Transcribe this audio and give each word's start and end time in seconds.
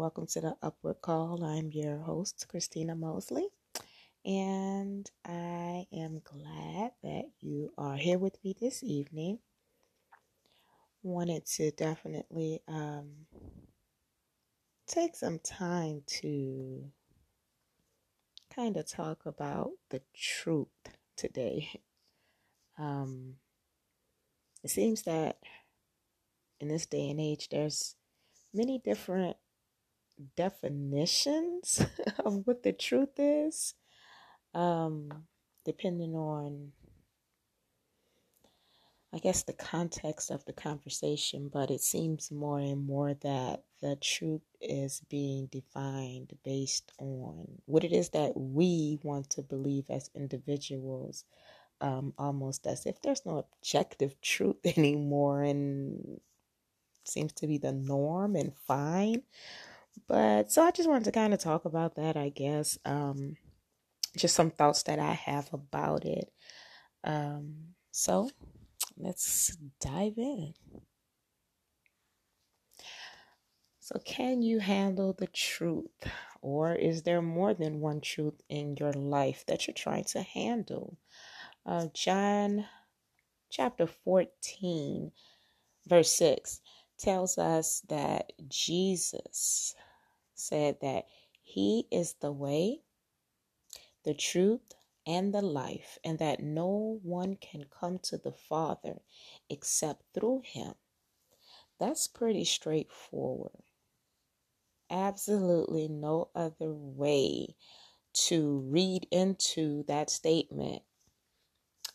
welcome 0.00 0.26
to 0.26 0.40
the 0.40 0.56
Upward 0.62 1.02
Call. 1.02 1.44
I'm 1.44 1.70
your 1.72 1.98
host, 1.98 2.46
Christina 2.48 2.96
Mosley, 2.96 3.48
and 4.24 5.06
I 5.26 5.84
am 5.92 6.22
glad 6.24 6.92
that 7.02 7.24
you 7.40 7.70
are 7.76 7.98
here 7.98 8.16
with 8.16 8.42
me 8.42 8.56
this 8.58 8.82
evening. 8.82 9.40
Wanted 11.02 11.44
to 11.56 11.70
definitely 11.72 12.62
um, 12.66 13.10
take 14.86 15.16
some 15.16 15.38
time 15.38 16.00
to 16.22 16.86
kind 18.56 18.78
of 18.78 18.88
talk 18.88 19.26
about 19.26 19.72
the 19.90 20.00
truth 20.16 20.68
today. 21.16 21.68
Um, 22.78 23.34
it 24.64 24.70
seems 24.70 25.02
that 25.02 25.36
in 26.60 26.68
this 26.68 26.86
day 26.86 27.10
and 27.10 27.20
age, 27.20 27.50
there's 27.50 27.94
many 28.54 28.78
different 28.78 29.36
definitions 30.36 31.84
of 32.24 32.46
what 32.46 32.62
the 32.62 32.72
truth 32.72 33.18
is, 33.18 33.74
um, 34.54 35.10
depending 35.64 36.14
on, 36.14 36.72
I 39.12 39.18
guess, 39.18 39.42
the 39.42 39.52
context 39.52 40.30
of 40.30 40.44
the 40.44 40.52
conversation. 40.52 41.50
But 41.52 41.70
it 41.70 41.80
seems 41.80 42.30
more 42.30 42.58
and 42.58 42.86
more 42.86 43.14
that 43.14 43.64
the 43.80 43.96
truth 43.96 44.42
is 44.60 45.02
being 45.08 45.46
defined 45.46 46.36
based 46.44 46.92
on 46.98 47.46
what 47.66 47.84
it 47.84 47.92
is 47.92 48.10
that 48.10 48.32
we 48.36 48.98
want 49.02 49.30
to 49.30 49.42
believe 49.42 49.90
as 49.90 50.10
individuals. 50.14 51.24
Um, 51.82 52.12
almost 52.18 52.66
as 52.66 52.84
if 52.84 53.00
there's 53.00 53.24
no 53.24 53.38
objective 53.38 54.20
truth 54.20 54.58
anymore, 54.76 55.42
and 55.42 56.20
seems 57.04 57.32
to 57.34 57.46
be 57.46 57.58
the 57.58 57.72
norm 57.72 58.36
and 58.36 58.52
fine. 58.66 59.22
But 60.08 60.50
so 60.50 60.62
I 60.62 60.70
just 60.70 60.88
wanted 60.88 61.04
to 61.04 61.12
kind 61.12 61.34
of 61.34 61.40
talk 61.40 61.64
about 61.64 61.96
that, 61.96 62.16
I 62.16 62.28
guess. 62.30 62.78
Um, 62.84 63.36
just 64.16 64.34
some 64.34 64.50
thoughts 64.50 64.82
that 64.84 64.98
I 64.98 65.12
have 65.12 65.52
about 65.52 66.04
it. 66.04 66.32
Um, 67.04 67.74
so 67.90 68.30
let's 68.96 69.56
dive 69.80 70.14
in. 70.16 70.54
So, 73.78 73.98
can 74.04 74.42
you 74.42 74.60
handle 74.60 75.12
the 75.12 75.26
truth? 75.26 75.90
Or 76.42 76.74
is 76.74 77.02
there 77.02 77.20
more 77.20 77.54
than 77.54 77.80
one 77.80 78.00
truth 78.00 78.40
in 78.48 78.76
your 78.78 78.92
life 78.92 79.44
that 79.46 79.66
you're 79.66 79.74
trying 79.74 80.04
to 80.04 80.22
handle? 80.22 80.96
Uh, 81.66 81.86
John 81.92 82.66
chapter 83.50 83.86
14, 83.86 85.10
verse 85.86 86.12
6 86.12 86.60
tells 86.98 87.36
us 87.36 87.82
that 87.88 88.32
Jesus 88.48 89.74
said 90.40 90.78
that 90.80 91.06
He 91.42 91.86
is 91.90 92.14
the 92.14 92.32
way, 92.32 92.80
the 94.04 94.14
truth, 94.14 94.74
and 95.06 95.34
the 95.34 95.42
life, 95.42 95.98
and 96.04 96.18
that 96.18 96.40
no 96.42 97.00
one 97.02 97.36
can 97.36 97.64
come 97.64 97.98
to 98.00 98.18
the 98.18 98.32
Father 98.32 99.00
except 99.48 100.02
through 100.14 100.42
Him. 100.44 100.74
That's 101.78 102.08
pretty 102.08 102.44
straightforward. 102.44 103.62
Absolutely 104.90 105.88
no 105.88 106.28
other 106.34 106.72
way 106.72 107.56
to 108.12 108.58
read 108.68 109.06
into 109.10 109.84
that 109.84 110.10
statement 110.10 110.82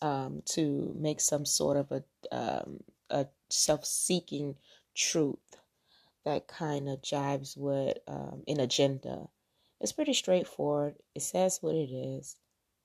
um, 0.02 0.42
to 0.46 0.96
make 0.98 1.20
some 1.20 1.46
sort 1.46 1.78
of 1.78 1.92
a, 1.92 2.04
um, 2.36 2.80
a 3.10 3.28
self 3.50 3.86
seeking 3.86 4.56
truth 4.96 5.58
that 6.26 6.48
kind 6.48 6.90
of 6.90 7.02
jives 7.02 7.56
with 7.58 7.98
um, 8.08 8.44
an 8.48 8.60
agenda. 8.60 9.28
It's 9.80 9.94
pretty 9.94 10.14
straightforward. 10.14 10.96
It 11.14 11.22
says 11.22 11.60
what 11.62 11.76
it 11.76 11.92
is. 11.92 12.36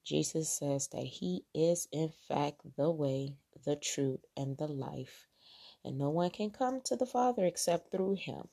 Jesus 0.04 0.48
says 0.48 0.88
that 0.88 1.04
He 1.04 1.44
is, 1.54 1.88
in 1.92 2.12
fact, 2.28 2.60
the 2.76 2.90
way, 2.90 3.36
the 3.64 3.76
truth, 3.76 4.20
and 4.36 4.56
the 4.56 4.68
life. 4.68 5.26
And 5.84 5.98
no 5.98 6.10
one 6.10 6.30
can 6.30 6.50
come 6.50 6.80
to 6.84 6.96
the 6.96 7.06
Father 7.06 7.44
except 7.44 7.90
through 7.90 8.16
Him. 8.16 8.48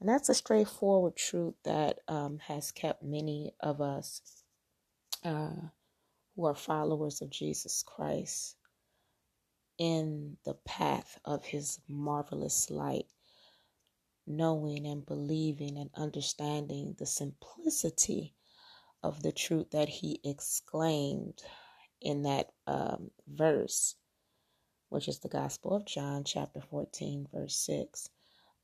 And 0.00 0.08
that's 0.08 0.28
a 0.28 0.34
straightforward 0.34 1.14
truth 1.14 1.54
that 1.64 2.00
um, 2.08 2.38
has 2.48 2.72
kept 2.72 3.04
many 3.04 3.52
of 3.60 3.80
us 3.80 4.42
uh, 5.24 5.68
who 6.34 6.44
are 6.46 6.54
followers 6.54 7.22
of 7.22 7.30
Jesus 7.30 7.84
Christ 7.86 8.56
in 9.78 10.36
the 10.44 10.54
path 10.64 11.18
of 11.24 11.44
his 11.44 11.80
marvelous 11.88 12.70
light, 12.70 13.06
knowing 14.26 14.86
and 14.86 15.04
believing 15.04 15.78
and 15.78 15.90
understanding 15.96 16.94
the 16.98 17.06
simplicity 17.06 18.34
of 19.02 19.22
the 19.22 19.32
truth 19.32 19.70
that 19.70 19.88
he 19.88 20.20
exclaimed 20.24 21.42
in 22.00 22.22
that 22.22 22.50
um, 22.66 23.10
verse, 23.26 23.96
which 24.88 25.08
is 25.08 25.18
the 25.20 25.28
Gospel 25.28 25.74
of 25.74 25.84
John, 25.84 26.24
chapter 26.24 26.60
14, 26.60 27.28
verse 27.32 27.56
6. 27.56 28.08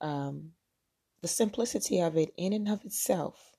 Um, 0.01 0.53
the 1.23 1.29
simplicity 1.29 2.01
of 2.01 2.17
it, 2.17 2.33
in 2.37 2.53
and 2.53 2.69
of 2.69 2.85
itself, 2.85 3.57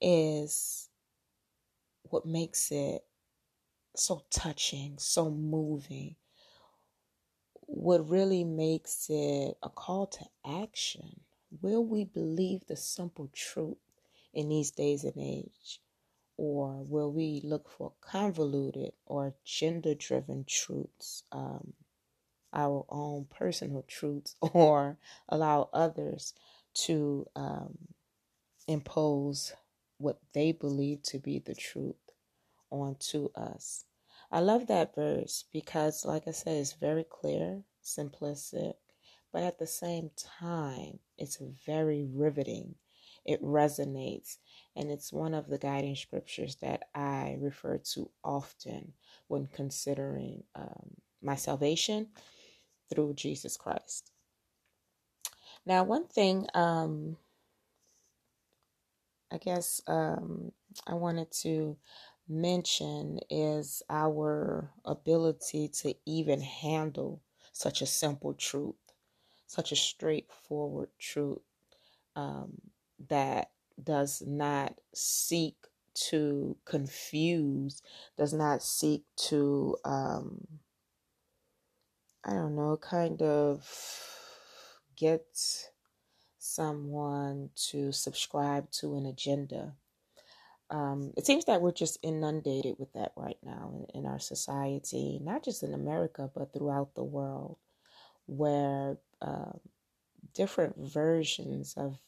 is 0.00 0.88
what 2.10 2.26
makes 2.26 2.70
it 2.70 3.02
so 3.96 4.22
touching, 4.30 4.96
so 4.98 5.30
moving, 5.30 6.16
what 7.66 8.08
really 8.08 8.44
makes 8.44 9.06
it 9.10 9.56
a 9.62 9.68
call 9.70 10.06
to 10.08 10.26
action. 10.46 11.20
Will 11.62 11.84
we 11.84 12.04
believe 12.04 12.66
the 12.66 12.76
simple 12.76 13.30
truth 13.34 13.78
in 14.34 14.48
these 14.48 14.70
days 14.72 15.04
and 15.04 15.18
age? 15.18 15.80
Or 16.38 16.82
will 16.84 17.12
we 17.12 17.40
look 17.44 17.70
for 17.70 17.92
convoluted 18.00 18.92
or 19.06 19.34
gender 19.44 19.94
driven 19.94 20.44
truths, 20.48 21.24
um, 21.32 21.74
our 22.52 22.86
own 22.90 23.26
personal 23.26 23.84
truths, 23.88 24.36
or 24.42 24.98
allow 25.28 25.70
others 25.72 26.34
to 26.74 27.26
um, 27.36 27.78
impose 28.68 29.54
what 29.98 30.20
they 30.34 30.52
believe 30.52 31.02
to 31.04 31.18
be 31.20 31.40
the 31.40 31.56
truth 31.56 31.96
onto 32.70 33.30
us? 33.36 33.85
I 34.30 34.40
love 34.40 34.66
that 34.68 34.94
verse 34.94 35.44
because, 35.52 36.04
like 36.04 36.28
I 36.28 36.32
said, 36.32 36.56
it's 36.56 36.72
very 36.74 37.04
clear, 37.08 37.62
simplistic, 37.84 38.74
but 39.32 39.42
at 39.42 39.58
the 39.58 39.66
same 39.66 40.10
time, 40.16 40.98
it's 41.18 41.38
very 41.66 42.08
riveting. 42.12 42.74
It 43.24 43.42
resonates, 43.42 44.36
and 44.76 44.90
it's 44.90 45.12
one 45.12 45.34
of 45.34 45.48
the 45.48 45.58
guiding 45.58 45.96
scriptures 45.96 46.56
that 46.62 46.84
I 46.94 47.36
refer 47.40 47.78
to 47.94 48.10
often 48.24 48.92
when 49.28 49.48
considering 49.52 50.44
um, 50.54 50.90
my 51.22 51.34
salvation 51.36 52.08
through 52.90 53.14
Jesus 53.14 53.56
Christ. 53.56 54.12
Now, 55.66 55.84
one 55.84 56.06
thing 56.06 56.46
um, 56.54 57.16
I 59.32 59.38
guess 59.38 59.80
um, 59.86 60.52
I 60.86 60.94
wanted 60.94 61.30
to 61.42 61.76
mention 62.28 63.20
is 63.30 63.82
our 63.88 64.70
ability 64.84 65.68
to 65.68 65.94
even 66.04 66.40
handle 66.40 67.20
such 67.52 67.80
a 67.80 67.86
simple 67.86 68.34
truth, 68.34 68.74
such 69.46 69.72
a 69.72 69.76
straightforward 69.76 70.88
truth 70.98 71.38
um, 72.14 72.52
that 73.08 73.50
does 73.82 74.22
not 74.26 74.78
seek 74.94 75.56
to 75.94 76.56
confuse, 76.64 77.82
does 78.18 78.32
not 78.32 78.62
seek 78.62 79.04
to, 79.16 79.76
um, 79.84 80.46
I 82.24 82.30
don't 82.30 82.56
know, 82.56 82.76
kind 82.76 83.22
of 83.22 83.66
get 84.96 85.26
someone 86.38 87.50
to 87.70 87.92
subscribe 87.92 88.70
to 88.70 88.96
an 88.96 89.06
agenda 89.06 89.74
um, 90.70 91.12
it 91.16 91.24
seems 91.26 91.44
that 91.44 91.60
we're 91.60 91.72
just 91.72 91.98
inundated 92.02 92.76
with 92.78 92.92
that 92.94 93.12
right 93.16 93.38
now 93.42 93.72
in, 93.94 94.00
in, 94.00 94.06
our 94.06 94.18
society, 94.18 95.20
not 95.22 95.44
just 95.44 95.62
in 95.62 95.74
America, 95.74 96.28
but 96.34 96.52
throughout 96.52 96.94
the 96.94 97.04
world, 97.04 97.56
where 98.26 98.96
uh, 99.22 99.52
different 100.34 100.76
versions 100.78 101.74
of 101.76 101.98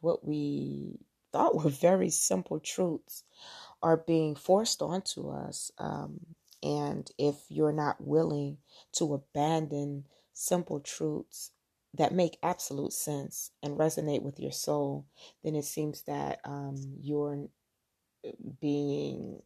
what 0.00 0.24
we 0.24 0.98
thought 1.32 1.54
were 1.54 1.70
very 1.70 2.10
simple 2.10 2.58
truths 2.58 3.22
are 3.82 3.96
being 3.96 4.34
forced 4.34 4.82
onto 4.82 5.30
us. 5.30 5.70
Um, 5.78 6.20
and 6.62 7.08
if 7.18 7.36
you're 7.48 7.72
not 7.72 8.00
willing 8.00 8.58
to 8.92 9.14
abandon 9.14 10.06
simple 10.32 10.80
truths 10.80 11.50
that 11.94 12.12
make 12.12 12.38
absolute 12.42 12.92
sense 12.92 13.50
and 13.62 13.78
resonate 13.78 14.22
with 14.22 14.40
your 14.40 14.52
soul, 14.52 15.06
then 15.44 15.54
it 15.54 15.64
seems 15.64 16.02
that 16.02 16.40
um, 16.44 16.76
you're 17.00 17.48
being 18.60 19.40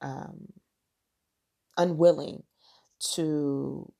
um, 0.00 0.48
unwilling 1.76 2.42
to 3.14 3.92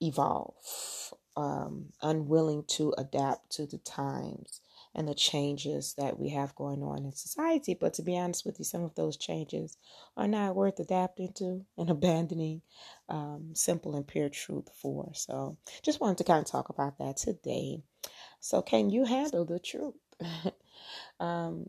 evolve, 0.00 1.14
um, 1.36 1.86
unwilling 2.02 2.64
to 2.68 2.94
adapt 2.98 3.50
to 3.52 3.66
the 3.66 3.78
times, 3.78 4.60
and 4.94 5.08
the 5.08 5.14
changes 5.14 5.94
that 5.96 6.18
we 6.18 6.28
have 6.28 6.54
going 6.54 6.82
on 6.82 7.04
in 7.04 7.12
society. 7.12 7.74
But 7.74 7.94
to 7.94 8.02
be 8.02 8.18
honest 8.18 8.44
with 8.44 8.58
you, 8.58 8.64
some 8.64 8.82
of 8.82 8.94
those 8.94 9.16
changes 9.16 9.78
are 10.16 10.28
not 10.28 10.54
worth 10.54 10.78
adapting 10.80 11.32
to 11.34 11.64
and 11.78 11.90
abandoning 11.90 12.62
um, 13.08 13.50
simple 13.54 13.94
and 13.96 14.06
pure 14.06 14.28
truth 14.28 14.68
for. 14.74 15.12
So 15.14 15.56
just 15.82 16.00
wanted 16.00 16.18
to 16.18 16.24
kind 16.24 16.40
of 16.44 16.50
talk 16.50 16.68
about 16.68 16.98
that 16.98 17.16
today. 17.16 17.82
So, 18.40 18.60
can 18.60 18.90
you 18.90 19.04
handle 19.04 19.44
the 19.44 19.60
truth? 19.60 19.94
um, 21.20 21.66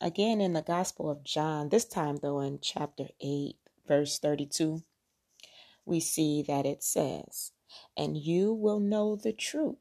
again, 0.00 0.40
in 0.40 0.52
the 0.52 0.62
Gospel 0.62 1.10
of 1.10 1.24
John, 1.24 1.68
this 1.68 1.84
time 1.84 2.18
though 2.22 2.40
in 2.40 2.58
chapter 2.60 3.08
8, 3.20 3.56
verse 3.86 4.18
32, 4.18 4.82
we 5.84 6.00
see 6.00 6.42
that 6.46 6.66
it 6.66 6.82
says, 6.82 7.52
And 7.96 8.16
you 8.16 8.52
will 8.52 8.80
know 8.80 9.16
the 9.16 9.32
truth, 9.32 9.78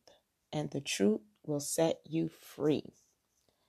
and 0.53 0.71
the 0.71 0.81
truth 0.81 1.21
will 1.45 1.59
set 1.59 1.99
you 2.05 2.29
free. 2.29 2.93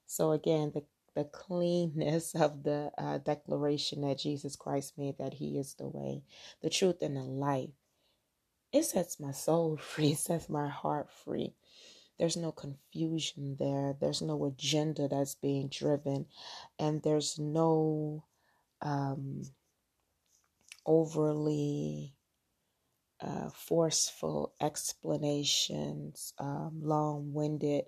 So, 0.06 0.32
again, 0.32 0.72
the 0.74 0.84
the 1.16 1.24
cleanness 1.24 2.34
of 2.34 2.62
the 2.62 2.92
uh, 2.98 3.18
declaration 3.18 4.02
that 4.02 4.18
Jesus 4.18 4.54
Christ 4.54 4.98
made 4.98 5.16
that 5.18 5.34
He 5.34 5.58
is 5.58 5.74
the 5.74 5.88
way, 5.88 6.22
the 6.62 6.70
truth, 6.70 6.96
and 7.00 7.16
the 7.16 7.22
life. 7.22 7.70
It 8.72 8.84
sets 8.84 9.18
my 9.18 9.32
soul 9.32 9.76
free, 9.80 10.12
it 10.12 10.18
sets 10.18 10.48
my 10.48 10.68
heart 10.68 11.10
free. 11.10 11.54
There's 12.18 12.36
no 12.36 12.52
confusion 12.52 13.56
there, 13.58 13.94
there's 14.00 14.22
no 14.22 14.44
agenda 14.46 15.08
that's 15.08 15.34
being 15.34 15.68
driven, 15.68 16.26
and 16.78 17.02
there's 17.02 17.38
no 17.38 18.24
um, 18.82 19.42
overly 20.86 22.14
uh, 23.20 23.50
forceful 23.50 24.52
explanations, 24.60 26.32
um, 26.38 26.80
long 26.82 27.32
winded 27.32 27.84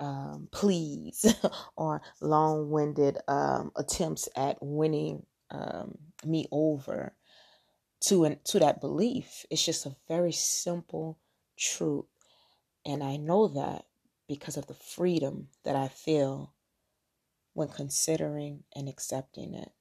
um, 0.00 0.48
pleas, 0.52 1.34
or 1.76 2.02
long 2.20 2.70
winded 2.70 3.18
um, 3.28 3.72
attempts 3.76 4.28
at 4.36 4.58
winning 4.60 5.24
um, 5.50 5.98
me 6.24 6.46
over 6.52 7.14
to, 8.02 8.24
an, 8.24 8.38
to 8.44 8.58
that 8.58 8.80
belief. 8.80 9.44
It's 9.50 9.64
just 9.64 9.86
a 9.86 9.96
very 10.08 10.32
simple 10.32 11.18
truth. 11.58 12.06
And 12.84 13.02
I 13.02 13.16
know 13.16 13.48
that 13.48 13.86
because 14.28 14.56
of 14.56 14.66
the 14.66 14.74
freedom 14.74 15.48
that 15.64 15.76
I 15.76 15.88
feel 15.88 16.52
when 17.52 17.68
considering 17.68 18.64
and 18.74 18.88
accepting 18.88 19.54
it. 19.54 19.72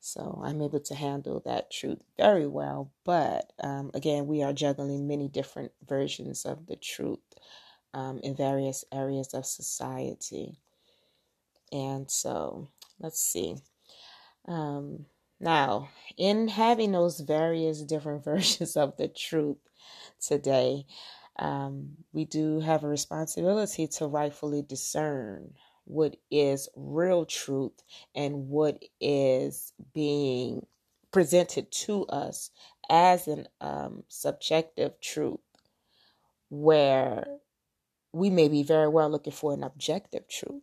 So 0.00 0.40
I'm 0.44 0.62
able 0.62 0.80
to 0.80 0.94
handle 0.94 1.40
that 1.46 1.70
truth 1.70 2.02
very 2.16 2.46
well. 2.46 2.92
But 3.04 3.52
um, 3.62 3.90
again, 3.94 4.26
we 4.26 4.42
are 4.42 4.52
juggling 4.52 5.08
many 5.08 5.28
different 5.28 5.72
versions 5.84 6.44
of 6.44 6.66
the 6.66 6.76
truth 6.76 7.18
um, 7.92 8.20
in 8.22 8.36
various 8.36 8.84
areas 8.92 9.34
of 9.34 9.46
society. 9.46 10.58
And 11.72 12.10
so 12.10 12.68
let's 13.00 13.20
see. 13.20 13.56
Um, 14.46 15.06
now, 15.40 15.88
in 16.16 16.48
having 16.48 16.92
those 16.92 17.20
various 17.20 17.82
different 17.82 18.24
versions 18.32 18.76
of 18.76 18.96
the 18.96 19.08
truth 19.08 19.58
today, 20.20 20.86
um, 21.38 21.90
we 22.12 22.24
do 22.24 22.60
have 22.60 22.84
a 22.84 22.88
responsibility 22.88 23.86
to 23.88 24.06
rightfully 24.06 24.62
discern 24.62 25.52
what 25.84 26.16
is 26.30 26.68
real 26.74 27.24
truth 27.24 27.82
and 28.14 28.48
what 28.48 28.82
is 29.00 29.72
being 29.94 30.66
presented 31.12 31.70
to 31.70 32.04
us 32.06 32.50
as 32.90 33.28
an 33.28 33.46
um, 33.60 34.02
subjective 34.08 35.00
truth, 35.00 35.40
where 36.48 37.26
we 38.12 38.30
may 38.30 38.48
be 38.48 38.62
very 38.62 38.88
well 38.88 39.10
looking 39.10 39.32
for 39.32 39.52
an 39.52 39.62
objective 39.62 40.28
truth. 40.28 40.62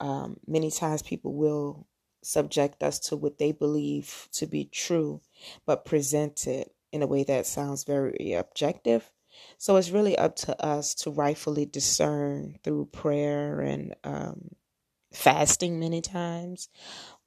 Um, 0.00 0.38
many 0.46 0.70
times 0.70 1.02
people 1.02 1.34
will 1.34 1.86
subject 2.22 2.82
us 2.82 2.98
to 2.98 3.16
what 3.16 3.38
they 3.38 3.52
believe 3.52 4.28
to 4.32 4.46
be 4.46 4.64
true, 4.64 5.20
but 5.64 5.84
present 5.84 6.46
it 6.46 6.74
in 6.92 7.02
a 7.02 7.06
way 7.06 7.24
that 7.24 7.46
sounds 7.46 7.84
very 7.84 8.34
objective. 8.34 9.10
So 9.58 9.76
it's 9.76 9.90
really 9.90 10.18
up 10.18 10.36
to 10.36 10.64
us 10.64 10.94
to 10.96 11.10
rightfully 11.10 11.66
discern 11.66 12.58
through 12.64 12.86
prayer 12.86 13.60
and 13.60 13.94
um, 14.04 14.50
fasting 15.12 15.80
many 15.80 16.00
times, 16.02 16.68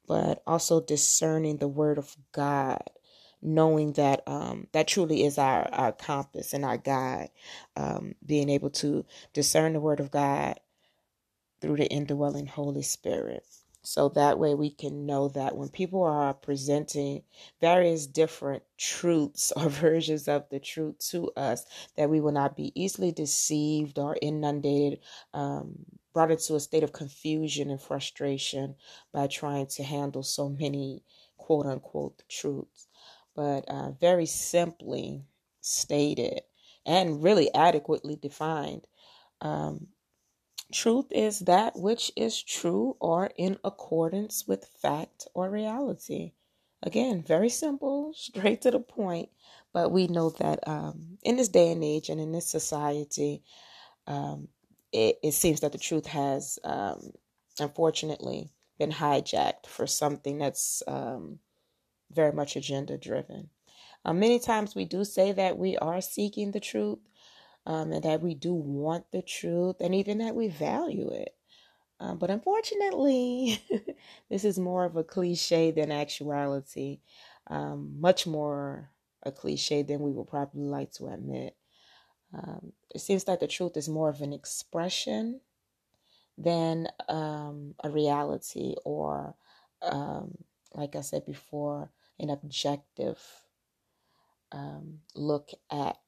but 0.08 0.42
also 0.46 0.80
discerning 0.80 1.58
the 1.58 1.68
word 1.68 1.98
of 1.98 2.16
God, 2.32 2.82
knowing 3.42 3.94
that 3.94 4.22
um, 4.26 4.68
that 4.72 4.88
truly 4.88 5.24
is 5.24 5.38
our, 5.38 5.68
our 5.72 5.92
compass 5.92 6.54
and 6.54 6.64
our 6.64 6.78
guide, 6.78 7.30
um, 7.76 8.14
being 8.24 8.50
able 8.50 8.70
to 8.70 9.04
discern 9.34 9.74
the 9.74 9.80
word 9.80 10.00
of 10.00 10.10
God 10.10 10.60
through 11.62 11.76
the 11.78 11.88
indwelling 11.88 12.46
Holy 12.46 12.82
Spirit. 12.82 13.44
So 13.82 14.10
that 14.10 14.38
way 14.38 14.54
we 14.54 14.70
can 14.70 15.06
know 15.06 15.28
that 15.30 15.56
when 15.56 15.70
people 15.70 16.02
are 16.04 16.34
presenting 16.34 17.22
various 17.60 18.06
different 18.06 18.62
truths 18.78 19.52
or 19.56 19.68
versions 19.70 20.28
of 20.28 20.48
the 20.50 20.60
truth 20.60 20.98
to 21.10 21.30
us, 21.36 21.64
that 21.96 22.10
we 22.10 22.20
will 22.20 22.32
not 22.32 22.56
be 22.56 22.72
easily 22.80 23.12
deceived 23.12 23.98
or 23.98 24.18
inundated, 24.22 25.00
um, 25.34 25.74
brought 26.14 26.30
into 26.32 26.56
a 26.56 26.60
state 26.60 26.82
of 26.84 26.92
confusion 26.92 27.70
and 27.70 27.80
frustration 27.80 28.76
by 29.12 29.26
trying 29.28 29.66
to 29.68 29.84
handle 29.84 30.22
so 30.24 30.48
many 30.50 31.02
quote 31.38 31.66
unquote 31.66 32.22
truths. 32.28 32.88
But 33.34 33.66
uh, 33.68 33.92
very 33.92 34.26
simply 34.26 35.24
stated 35.62 36.42
and 36.86 37.22
really 37.22 37.54
adequately 37.54 38.16
defined, 38.16 38.86
um, 39.40 39.88
Truth 40.72 41.12
is 41.12 41.40
that 41.40 41.78
which 41.78 42.10
is 42.16 42.42
true 42.42 42.96
or 42.98 43.30
in 43.36 43.58
accordance 43.62 44.48
with 44.48 44.70
fact 44.80 45.28
or 45.34 45.50
reality. 45.50 46.32
Again, 46.82 47.22
very 47.22 47.50
simple, 47.50 48.12
straight 48.16 48.62
to 48.62 48.70
the 48.70 48.80
point. 48.80 49.28
But 49.72 49.92
we 49.92 50.06
know 50.06 50.30
that 50.30 50.66
um, 50.66 51.18
in 51.22 51.36
this 51.36 51.48
day 51.48 51.72
and 51.72 51.84
age 51.84 52.08
and 52.08 52.20
in 52.20 52.32
this 52.32 52.46
society, 52.46 53.42
um, 54.06 54.48
it, 54.92 55.18
it, 55.22 55.32
seems 55.32 55.60
that 55.60 55.72
the 55.72 55.78
truth 55.78 56.06
has 56.06 56.58
um, 56.64 57.12
unfortunately 57.58 58.50
been 58.78 58.90
hijacked 58.90 59.66
for 59.66 59.86
something 59.86 60.38
that's 60.38 60.82
um, 60.86 61.38
very 62.10 62.32
much 62.32 62.56
agenda 62.56 62.98
driven. 62.98 63.48
Uh, 64.04 64.12
many 64.12 64.38
times 64.38 64.74
we 64.74 64.84
do 64.84 65.04
say 65.04 65.32
that 65.32 65.56
we 65.56 65.76
are 65.78 66.00
seeking 66.00 66.50
the 66.50 66.60
truth, 66.60 66.98
um, 67.66 67.92
and 67.92 68.02
that 68.04 68.22
we 68.22 68.34
do 68.34 68.54
want 68.54 69.10
the 69.12 69.22
truth 69.22 69.76
and 69.80 69.94
even 69.94 70.18
that 70.18 70.34
we 70.34 70.48
value 70.48 71.10
it. 71.10 71.34
Um, 72.00 72.18
but 72.18 72.30
unfortunately, 72.30 73.62
this 74.30 74.44
is 74.44 74.58
more 74.58 74.84
of 74.84 74.96
a 74.96 75.04
cliche 75.04 75.70
than 75.70 75.92
actuality, 75.92 77.00
um, 77.46 78.00
much 78.00 78.26
more 78.26 78.90
a 79.22 79.30
cliche 79.30 79.82
than 79.82 80.00
we 80.00 80.10
would 80.10 80.26
probably 80.26 80.64
like 80.64 80.90
to 80.92 81.06
admit. 81.06 81.56
Um, 82.34 82.72
it 82.92 83.00
seems 83.00 83.28
like 83.28 83.40
the 83.40 83.46
truth 83.46 83.76
is 83.76 83.88
more 83.88 84.08
of 84.08 84.20
an 84.20 84.32
expression 84.32 85.40
than 86.36 86.88
um, 87.08 87.74
a 87.84 87.90
reality 87.90 88.74
or, 88.84 89.34
um, 89.82 90.36
like 90.74 90.96
I 90.96 91.02
said 91.02 91.24
before, 91.26 91.90
an 92.18 92.30
objective 92.30 93.18
look 95.14 95.50
at 95.70 95.98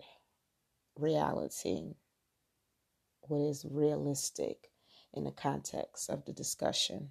reality, 0.99 1.95
what 3.23 3.41
is 3.49 3.67
realistic 3.69 4.71
in 5.13 5.25
the 5.25 5.31
context 5.31 6.11
of 6.11 6.25
the 6.25 6.33
discussion. 6.33 7.11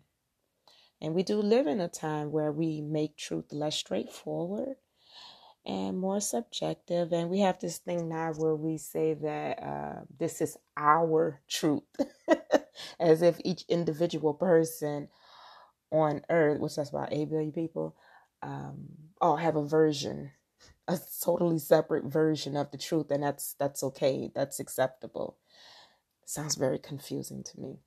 And 1.02 1.14
we 1.14 1.24
do 1.24 1.42
live 1.42 1.68
in 1.68 1.82
a 1.82 1.88
time 1.88 2.32
where 2.32 2.52
we 2.52 2.82
make 2.82 3.18
truth 3.18 3.52
less 3.52 3.76
straightforward 3.76 4.76
and 5.66 5.98
more 5.98 6.22
subjective. 6.22 7.12
And 7.12 7.30
we 7.30 7.40
have 7.40 7.60
this 7.60 7.78
thing 7.78 8.10
now 8.10 8.34
where 8.34 8.56
we 8.56 8.78
say 8.78 9.14
that 9.16 9.64
uh, 9.64 10.02
this 10.20 10.42
is 10.42 10.58
our 10.78 11.42
truth, 11.50 11.84
as 13.00 13.22
if 13.22 13.40
each 13.44 13.64
individual 13.70 14.34
person 14.34 15.10
on 15.92 16.22
earth, 16.30 16.60
which 16.60 16.76
that's 16.76 16.90
about 16.90 17.14
8 17.14 17.30
billion 17.30 17.52
people, 17.52 17.96
um, 18.42 18.88
all 19.22 19.38
have 19.38 19.56
a 19.56 19.66
version 19.66 20.32
a 20.88 21.00
totally 21.24 21.60
separate 21.60 22.06
version 22.06 22.58
of 22.58 22.72
the 22.72 22.78
truth 22.78 23.10
and 23.12 23.24
that's 23.24 23.56
that's 23.60 23.84
okay 23.84 24.32
that's 24.34 24.60
acceptable. 24.60 25.38
Sounds 26.26 26.56
very 26.56 26.80
confusing 26.80 27.44
to 27.44 27.60
me. 27.60 27.80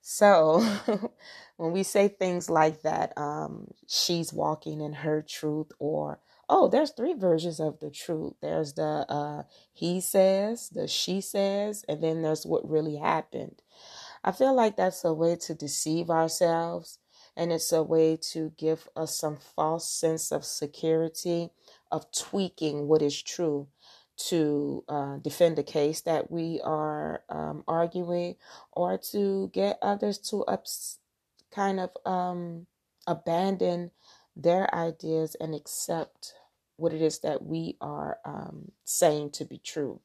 So 0.00 0.60
when 1.56 1.72
we 1.72 1.82
say 1.84 2.08
things 2.08 2.50
like 2.50 2.82
that 2.82 3.16
um, 3.16 3.68
she's 3.88 4.32
walking 4.32 4.80
in 4.80 4.92
her 4.92 5.22
truth 5.22 5.72
or 5.78 6.20
oh 6.48 6.68
there's 6.68 6.90
three 6.90 7.14
versions 7.14 7.60
of 7.60 7.80
the 7.80 7.90
truth. 7.90 8.34
There's 8.42 8.74
the 8.74 9.06
uh, 9.08 9.44
he 9.72 10.00
says 10.00 10.68
the 10.70 10.88
she 10.88 11.20
says 11.20 11.84
and 11.88 12.02
then 12.02 12.22
there's 12.22 12.44
what 12.46 12.68
really 12.68 12.96
happened. 12.96 13.62
I 14.24 14.32
feel 14.32 14.54
like 14.54 14.76
that's 14.76 15.04
a 15.04 15.14
way 15.14 15.36
to 15.36 15.54
deceive 15.54 16.10
ourselves 16.10 16.98
and 17.36 17.52
it's 17.52 17.72
a 17.72 17.82
way 17.82 18.16
to 18.32 18.52
give 18.58 18.88
us 18.96 19.16
some 19.16 19.36
false 19.36 19.88
sense 19.88 20.32
of 20.32 20.44
security 20.44 21.50
of 21.92 22.10
tweaking 22.12 22.88
what 22.88 23.02
is 23.02 23.22
true 23.22 23.68
to 24.16 24.84
uh, 24.88 25.16
defend 25.18 25.56
the 25.56 25.62
case 25.62 26.00
that 26.02 26.30
we 26.30 26.60
are 26.64 27.22
um, 27.28 27.64
arguing 27.68 28.36
or 28.72 28.98
to 28.98 29.50
get 29.52 29.78
others 29.82 30.18
to 30.18 30.44
ups- 30.44 30.98
kind 31.52 31.80
of 31.80 31.90
um, 32.06 32.66
abandon 33.06 33.90
their 34.36 34.72
ideas 34.74 35.36
and 35.40 35.54
accept 35.54 36.34
what 36.76 36.92
it 36.92 37.02
is 37.02 37.20
that 37.20 37.44
we 37.44 37.76
are 37.80 38.18
um, 38.24 38.72
saying 38.84 39.30
to 39.30 39.44
be 39.44 39.58
true. 39.58 40.00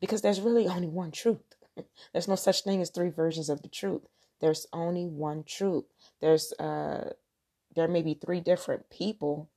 Because 0.00 0.22
there's 0.22 0.40
really 0.40 0.66
only 0.66 0.88
one 0.88 1.10
truth. 1.10 1.56
There's 2.12 2.28
no 2.28 2.36
such 2.36 2.62
thing 2.62 2.82
as 2.82 2.90
three 2.90 3.10
versions 3.10 3.48
of 3.48 3.62
the 3.62 3.68
truth. 3.68 4.02
There's 4.40 4.66
only 4.72 5.06
one 5.06 5.42
truth. 5.44 5.84
There's 6.20 6.52
uh, 6.54 7.12
there 7.74 7.88
may 7.88 8.02
be 8.02 8.14
three 8.14 8.40
different 8.40 8.90
people 8.90 9.48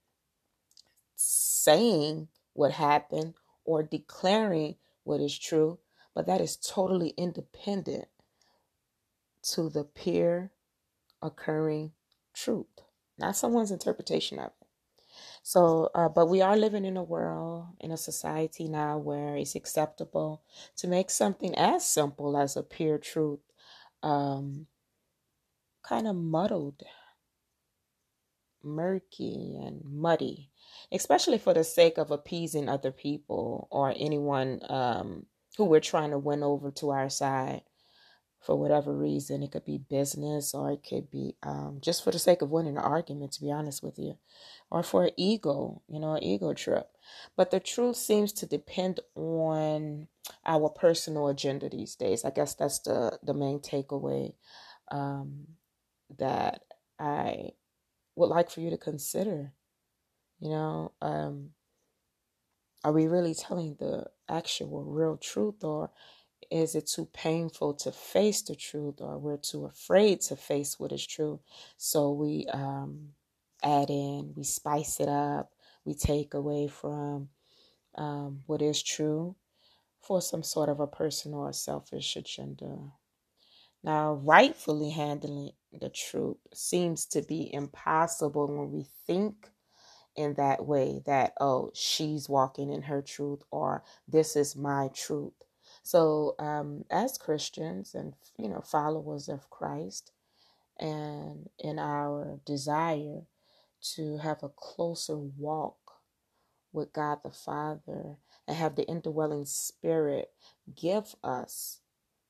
saying 1.22 2.30
what 2.54 2.72
happened 2.72 3.34
or 3.66 3.84
declaring 3.84 4.76
what 5.04 5.20
is 5.20 5.38
true, 5.38 5.80
but 6.16 6.26
that 6.28 6.40
is 6.40 6.56
totally 6.56 7.10
independent 7.18 8.08
to 9.42 9.70
the 9.70 9.84
pure 9.84 10.52
occurring 11.22 11.92
truth, 12.34 12.68
not 13.18 13.36
someone's 13.36 13.72
interpretation 13.72 14.40
of 14.40 14.48
it. 14.62 14.68
So, 15.44 15.90
uh, 15.94 16.08
but 16.08 16.28
we 16.28 16.42
are 16.42 16.56
living 16.56 16.86
in 16.86 16.96
a 16.96 17.04
world, 17.04 17.68
in 17.82 17.92
a 17.92 17.98
society 17.98 18.70
now 18.70 18.98
where 18.98 19.36
it's 19.36 19.56
acceptable 19.56 20.44
to 20.78 20.88
make 20.88 21.10
something 21.10 21.54
as 21.56 21.86
simple 21.86 22.38
as 22.38 22.56
a 22.56 22.64
pure 22.64 22.98
truth 22.98 23.40
um, 24.04 24.68
kind 25.84 26.08
of 26.08 26.16
muddled, 26.16 26.84
murky, 28.64 29.58
and 29.62 29.82
muddy, 29.86 30.50
especially 30.92 31.38
for 31.38 31.54
the 31.54 31.64
sake 31.64 31.98
of 31.98 32.12
appeasing 32.12 32.70
other 32.70 32.92
people 32.92 33.68
or 33.72 33.94
anyone 33.98 34.62
um, 34.70 35.26
who 35.58 35.66
we're 35.66 35.80
trying 35.80 36.12
to 36.12 36.18
win 36.18 36.44
over 36.44 36.72
to 36.72 36.90
our 36.90 37.10
side 37.10 37.62
for 38.40 38.56
whatever 38.56 38.96
reason. 38.96 39.44
It 39.44 39.52
could 39.52 39.66
be 39.66 39.78
business 39.78 40.54
or 40.54 40.72
it 40.72 40.86
could 40.88 41.12
be 41.12 41.36
um, 41.44 41.80
just 41.82 42.04
for 42.04 42.12
the 42.12 42.20
sake 42.20 42.42
of 42.42 42.52
winning 42.52 42.78
an 42.78 42.84
argument, 42.84 43.34
to 43.34 43.42
be 43.42 43.52
honest 43.52 43.84
with 43.84 44.00
you, 44.00 44.18
or 44.72 44.84
for 44.84 45.12
ego, 45.18 45.82
you 45.88 46.00
know, 46.00 46.18
ego 46.22 46.54
trip. 46.54 46.90
But 47.36 47.52
the 47.52 47.60
truth 47.60 47.98
seems 47.98 48.32
to 48.34 48.46
depend 48.46 49.00
on 49.16 50.08
our 50.46 50.70
personal 50.70 51.28
agenda 51.28 51.70
these 51.70 51.96
days. 51.96 52.24
I 52.24 52.30
guess 52.30 52.54
that's 52.54 52.80
the, 52.80 53.20
the 53.24 53.34
main 53.34 53.60
takeaway 53.60 54.34
um, 54.92 55.48
that 56.18 56.64
I 57.00 57.52
would 58.20 58.28
like 58.28 58.50
for 58.52 58.62
you 58.62 58.70
to 58.72 58.78
consider. 58.78 59.54
You 60.40 60.50
know, 60.50 60.94
um, 61.02 61.52
are 62.84 62.94
we 62.94 63.08
really 63.08 63.34
telling 63.34 63.76
the 63.76 64.06
actual 64.28 64.84
real 64.84 65.18
truth 65.18 65.64
or 65.64 65.92
is 66.52 66.76
it 66.76 66.88
too 66.88 67.06
painful 67.08 67.74
to 67.74 67.92
face 67.92 68.42
the 68.44 68.56
truth 68.56 69.02
or 69.02 69.18
we're 69.18 69.38
too 69.38 69.66
afraid 69.66 70.22
to 70.22 70.36
face 70.36 70.80
what 70.80 70.92
is 70.92 71.06
true 71.06 71.40
so 71.78 72.12
we 72.12 72.46
um, 72.54 73.10
add 73.64 73.90
in 73.90 74.34
we 74.36 74.44
spice 74.44 75.00
it 75.00 75.10
up 75.10 75.54
we 75.86 75.94
take 75.94 76.34
away 76.34 76.68
from 76.68 77.30
um, 77.96 78.42
what 78.48 78.62
is 78.62 78.82
true 78.84 79.36
for 80.02 80.22
some 80.22 80.44
sort 80.44 80.70
of 80.70 80.80
a 80.80 80.88
personal 80.88 81.42
or 81.42 81.54
selfish 81.54 82.16
agenda 82.16 82.80
now 83.84 84.14
rightfully 84.14 84.90
handling 84.92 85.52
the 85.74 85.90
truth 85.90 86.38
seems 86.54 87.06
to 87.08 87.22
be 87.22 87.54
impossible 87.54 88.48
when 88.48 88.72
we 88.72 88.86
think 89.08 89.50
in 90.18 90.36
that 90.36 90.66
way 90.66 91.02
that 91.08 91.34
oh 91.42 91.72
she's 91.76 92.30
walking 92.30 92.72
in 92.72 92.84
her 92.84 93.02
truth 93.02 93.42
or 93.52 93.84
this 94.08 94.36
is 94.38 94.56
my 94.56 94.90
truth. 94.94 95.34
So, 95.84 96.36
um, 96.40 96.86
as 96.92 97.18
Christians 97.18 97.96
and 97.96 98.14
you 98.38 98.50
know 98.50 98.62
followers 98.62 99.30
of 99.30 99.50
Christ, 99.50 100.12
and 100.80 101.50
in 101.60 101.80
our 101.80 102.40
desire 102.46 103.22
to 103.96 104.18
have 104.20 104.44
a 104.44 104.50
closer 104.50 105.18
walk 105.18 105.78
with 106.74 106.94
God 106.94 107.20
the 107.24 107.32
Father 107.32 108.18
and 108.48 108.58
have 108.58 108.76
the 108.76 108.88
indwelling 108.88 109.46
Spirit 109.46 110.32
give 110.76 111.16
us 111.24 111.82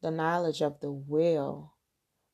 the 0.01 0.11
knowledge 0.11 0.61
of 0.61 0.79
the 0.81 0.91
will 0.91 1.73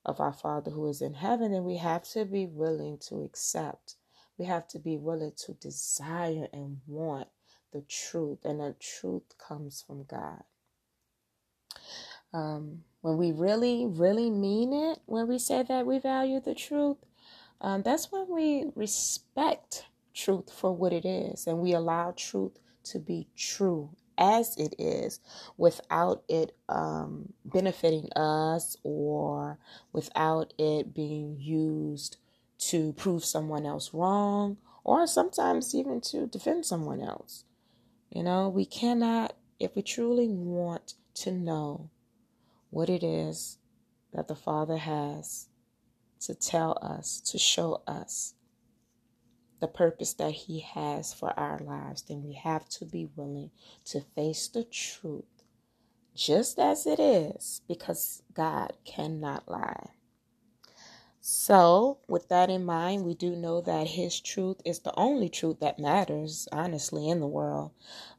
of 0.06 0.20
our 0.20 0.34
Father 0.34 0.72
who 0.72 0.88
is 0.88 1.02
in 1.02 1.14
heaven, 1.14 1.54
and 1.54 1.66
we 1.66 1.78
have 1.78 2.04
to 2.10 2.26
be 2.26 2.46
willing 2.46 2.98
to 3.10 3.24
accept. 3.24 3.96
We 4.38 4.46
have 4.46 4.68
to 4.70 4.80
be 4.80 4.98
willing 4.98 5.34
to 5.46 5.54
desire 5.54 6.48
and 6.54 6.80
want 6.88 7.28
the 7.74 7.82
truth, 7.82 8.46
and 8.46 8.60
the 8.60 8.76
truth 8.80 9.38
comes 9.38 9.84
from 9.86 10.04
God. 10.04 10.44
Um, 12.34 12.84
when 13.02 13.18
we 13.18 13.32
really, 13.32 13.86
really 13.86 14.30
mean 14.30 14.74
it, 14.74 15.00
when 15.06 15.28
we 15.28 15.40
say 15.40 15.64
that 15.64 15.86
we 15.86 16.00
value 16.00 16.42
the 16.42 16.56
truth, 16.56 16.98
um, 17.62 17.82
that's 17.82 18.12
when 18.12 18.28
we 18.30 18.66
respect 18.76 19.86
truth 20.14 20.52
for 20.52 20.74
what 20.74 20.94
it 20.94 21.06
is 21.06 21.46
and 21.46 21.60
we 21.60 21.74
allow 21.74 22.14
truth 22.16 22.58
to 22.84 23.00
be 23.00 23.28
true 23.36 23.90
as 24.18 24.56
it 24.58 24.76
is 24.80 25.20
without 25.58 26.24
it 26.28 26.56
um, 26.70 27.34
benefiting 27.44 28.10
us 28.16 28.78
or 28.84 29.58
without 29.92 30.54
it 30.58 30.94
being 30.94 31.38
used 31.40 32.18
to 32.58 32.94
prove 32.94 33.24
someone 33.24 33.66
else 33.66 33.94
wrong 33.94 34.58
or 34.84 35.08
sometimes 35.08 35.76
even 35.76 36.00
to 36.00 36.28
defend 36.28 36.66
someone 36.66 37.02
else. 37.02 37.44
You 38.10 38.24
know, 38.24 38.50
we 38.50 38.66
cannot, 38.66 39.36
if 39.60 39.76
we 39.76 39.82
truly 39.82 40.28
want 40.30 40.94
to 41.16 41.32
know 41.32 41.90
what 42.70 42.90
it 42.90 43.04
is 43.04 43.58
that 44.14 44.28
the 44.28 44.36
Father 44.36 44.78
has 44.78 45.48
to 46.22 46.34
tell 46.34 46.78
us, 46.82 47.20
to 47.22 47.38
show 47.38 47.82
us 47.88 48.34
the 49.60 49.68
purpose 49.68 50.14
that 50.14 50.32
He 50.32 50.60
has 50.60 51.14
for 51.14 51.38
our 51.40 51.60
lives, 51.60 52.04
then 52.04 52.24
we 52.24 52.34
have 52.34 52.68
to 52.70 52.86
be 52.86 53.10
willing 53.16 53.52
to 53.86 54.02
face 54.02 54.48
the 54.48 54.64
truth 54.64 55.26
just 56.16 56.58
as 56.60 56.88
it 56.88 57.00
is 57.00 57.62
because 57.68 58.24
God 58.34 58.74
cannot 58.86 59.48
lie. 59.50 59.90
So, 61.28 61.98
with 62.08 62.30
that 62.30 62.52
in 62.52 62.66
mind, 62.66 63.04
we 63.04 63.16
do 63.16 63.36
know 63.36 63.60
that 63.62 63.88
His 63.88 64.20
truth 64.20 64.62
is 64.64 64.80
the 64.80 64.94
only 64.96 65.28
truth 65.28 65.60
that 65.60 65.80
matters, 65.80 66.48
honestly, 66.52 67.10
in 67.10 67.20
the 67.20 67.28
world. 67.28 67.72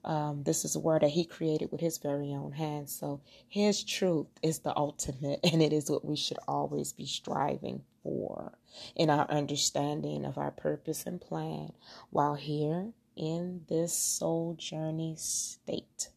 Um, 0.05 0.43
this 0.43 0.65
is 0.65 0.75
a 0.75 0.81
word 0.81 1.03
that 1.03 1.11
He 1.11 1.25
created 1.25 1.71
with 1.71 1.81
His 1.81 1.99
very 1.99 2.35
own 2.35 2.51
hands. 2.51 2.93
So, 2.93 3.21
His 3.49 3.85
truth 3.85 4.27
is 4.43 4.59
the 4.59 4.77
ultimate, 4.77 5.39
and 5.53 5.63
it 5.63 5.73
is 5.73 5.89
what 5.89 6.05
we 6.05 6.17
should 6.17 6.39
always 6.49 6.93
be 6.93 7.07
striving 7.07 7.83
for 8.07 8.53
in 8.95 9.11
our 9.11 9.29
understanding 9.29 10.25
of 10.25 10.39
our 10.39 10.53
purpose 10.53 11.05
and 11.07 11.21
plan 11.21 11.73
while 12.11 12.37
here 12.37 12.93
in 13.17 13.63
this 13.69 13.93
soul 13.93 14.55
journey 14.57 15.17
state. 15.19 16.09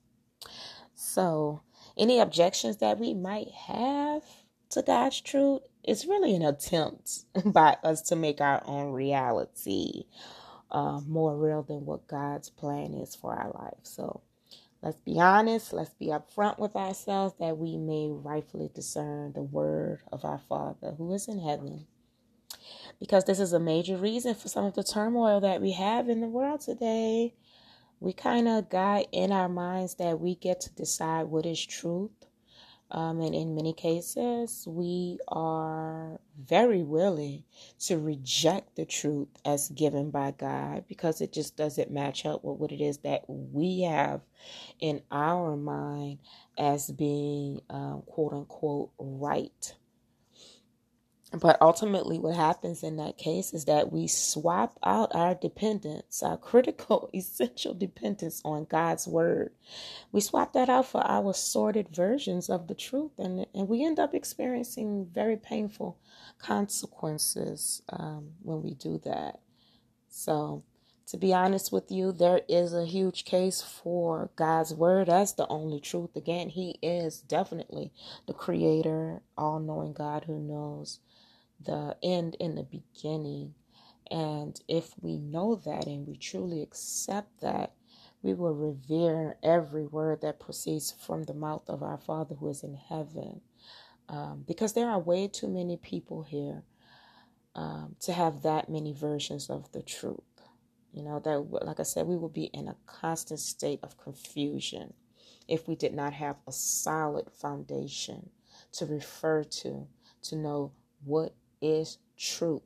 So, 0.94 1.62
any 1.98 2.20
objections 2.20 2.78
that 2.78 3.00
we 3.00 3.14
might 3.14 3.50
have 3.50 4.22
to 4.70 4.84
God's 4.84 5.20
truth, 5.22 5.62
it's 5.84 6.06
really 6.06 6.36
an 6.36 6.44
attempt 6.44 7.26
by 7.46 7.78
us 7.84 8.02
to 8.04 8.16
make 8.16 8.40
our 8.40 8.62
own 8.66 8.92
reality 8.92 10.04
uh, 10.70 11.00
more 11.08 11.36
real 11.36 11.64
than 11.64 11.86
what 11.86 12.08
God's 12.08 12.50
plan 12.50 12.94
is 12.94 13.16
for 13.16 13.34
our 13.34 13.52
life. 13.52 13.80
So 13.84 14.22
let's 14.82 15.00
be 15.00 15.20
honest, 15.20 15.74
let's 15.74 15.94
be 15.94 16.08
upfront 16.08 16.60
with 16.60 16.76
ourselves 16.76 17.36
that 17.40 17.58
we 17.58 17.78
may 17.78 18.10
rightfully 18.10 18.70
discern 18.74 19.34
the 19.34 19.44
word 19.44 20.02
of 20.12 20.24
our 20.26 20.40
Father 20.40 20.94
who 20.98 21.14
is 21.14 21.28
in 21.28 21.40
heaven. 21.40 21.86
Because 23.00 23.26
this 23.26 23.40
is 23.40 23.54
a 23.54 23.60
major 23.60 23.98
reason 23.98 24.36
for 24.36 24.48
some 24.48 24.66
of 24.66 24.76
the 24.76 24.84
turmoil 24.84 25.40
that 25.42 25.62
we 25.62 25.74
have 25.74 26.10
in 26.10 26.22
the 26.22 26.28
world 26.28 26.62
today. 26.62 27.34
We 28.00 28.14
kind 28.14 28.48
of 28.48 28.70
got 28.70 29.08
in 29.12 29.32
our 29.32 29.50
minds 29.50 29.96
that 29.96 30.20
we 30.20 30.36
get 30.36 30.62
to 30.62 30.74
decide 30.74 31.24
what 31.24 31.46
is 31.46 31.66
truth 31.66 32.12
um, 32.92 33.22
and 33.22 33.36
in 33.36 33.56
many 33.56 33.74
cases, 33.74 34.66
we 34.68 35.20
are 35.28 36.20
very 36.42 36.84
willing 36.84 37.44
to 37.82 37.98
reject 37.98 38.76
the 38.76 38.86
truth 38.86 39.28
as 39.46 39.70
given 39.70 40.10
by 40.12 40.32
God 40.32 40.86
because 40.88 41.22
it 41.22 41.32
just 41.32 41.56
doesn't 41.56 41.92
match 41.92 42.26
up 42.26 42.44
with 42.44 42.58
what 42.58 42.72
it 42.72 42.82
is 42.82 43.00
that 43.00 43.24
we 43.28 43.82
have 43.82 44.22
in 44.80 45.02
our 45.12 45.56
mind 45.56 46.20
as 46.58 46.92
being 46.92 47.62
um, 47.70 48.04
quote 48.08 48.34
unquote 48.34 48.92
right. 49.00 49.76
But 51.32 51.62
ultimately, 51.62 52.18
what 52.18 52.36
happens 52.36 52.82
in 52.82 52.98
that 52.98 53.18
case 53.20 53.54
is 53.54 53.66
that 53.66 53.92
we 53.92 54.08
swap 54.08 54.80
out 54.84 55.14
our 55.14 55.36
dependence, 55.36 56.24
our 56.24 56.38
critical, 56.38 57.10
essential 57.16 57.76
dependence 57.76 58.42
on 58.44 58.66
God's 58.66 59.08
word. 59.08 59.52
We 60.12 60.22
swap 60.22 60.54
that 60.54 60.70
out 60.70 60.88
for 60.88 61.06
our 61.06 61.34
sordid 61.34 61.90
versions 61.96 62.50
of 62.50 62.68
the 62.68 62.74
truth, 62.74 63.12
and, 63.20 63.46
and 63.54 63.70
we 63.70 63.86
end 63.86 64.00
up 64.00 64.16
experiencing 64.16 65.08
very 65.14 65.38
painful 65.38 66.00
consequences 66.40 67.84
um, 67.90 68.32
when 68.42 68.64
we 68.64 68.74
do 68.74 69.00
that. 69.06 69.40
So, 70.10 70.64
to 71.08 71.18
be 71.18 71.34
honest 71.34 71.72
with 71.72 71.92
you, 71.92 72.12
there 72.12 72.42
is 72.50 72.74
a 72.74 72.86
huge 72.86 73.26
case 73.26 73.62
for 73.62 74.32
God's 74.36 74.74
word 74.74 75.10
as 75.10 75.34
the 75.34 75.48
only 75.48 75.80
truth. 75.80 76.16
Again, 76.16 76.50
He 76.50 76.80
is 76.82 77.22
definitely 77.22 77.92
the 78.28 78.34
creator, 78.34 79.22
all 79.38 79.60
knowing 79.60 79.94
God 79.94 80.24
who 80.26 80.40
knows 80.40 81.00
the 81.64 81.98
end 82.04 82.36
in 82.40 82.56
the 82.56 82.64
beginning. 82.64 83.54
And 84.12 84.60
if 84.68 84.94
we 85.02 85.18
know 85.18 85.56
that 85.56 85.86
and 85.86 86.08
we 86.08 86.18
truly 86.18 86.62
accept 86.62 87.42
that, 87.42 87.74
we 88.22 88.34
will 88.34 88.54
revere 88.54 89.38
every 89.44 89.86
word 89.86 90.22
that 90.22 90.40
proceeds 90.40 90.94
from 91.06 91.24
the 91.24 91.34
mouth 91.34 91.64
of 91.70 91.84
our 91.84 91.98
Father 91.98 92.36
who 92.36 92.50
is 92.50 92.64
in 92.64 92.76
heaven. 92.76 93.42
Um, 94.10 94.44
because 94.48 94.74
there 94.74 94.90
are 94.90 95.00
way 95.00 95.28
too 95.28 95.48
many 95.48 95.78
people 95.78 96.24
here 96.24 96.64
um, 97.56 97.96
to 98.02 98.12
have 98.12 98.42
that 98.42 98.70
many 98.70 98.94
versions 98.94 99.50
of 99.50 99.72
the 99.72 99.84
truth. 99.84 100.20
You 100.92 101.04
know, 101.04 101.20
that, 101.20 101.66
like 101.66 101.80
I 101.80 101.84
said, 101.84 102.08
we 102.08 102.18
would 102.18 102.34
be 102.34 102.46
in 102.46 102.68
a 102.68 102.76
constant 102.88 103.40
state 103.40 103.80
of 103.84 103.98
confusion 103.98 104.94
if 105.48 105.68
we 105.68 105.76
did 105.76 105.94
not 105.94 106.14
have 106.14 106.38
a 106.48 106.52
solid 106.52 107.32
foundation 107.32 108.30
to 108.74 108.86
refer 108.86 109.44
to, 109.44 109.88
to 110.24 110.36
know 110.36 110.72
what 111.04 111.34
is 111.62 111.98
truth. 112.18 112.62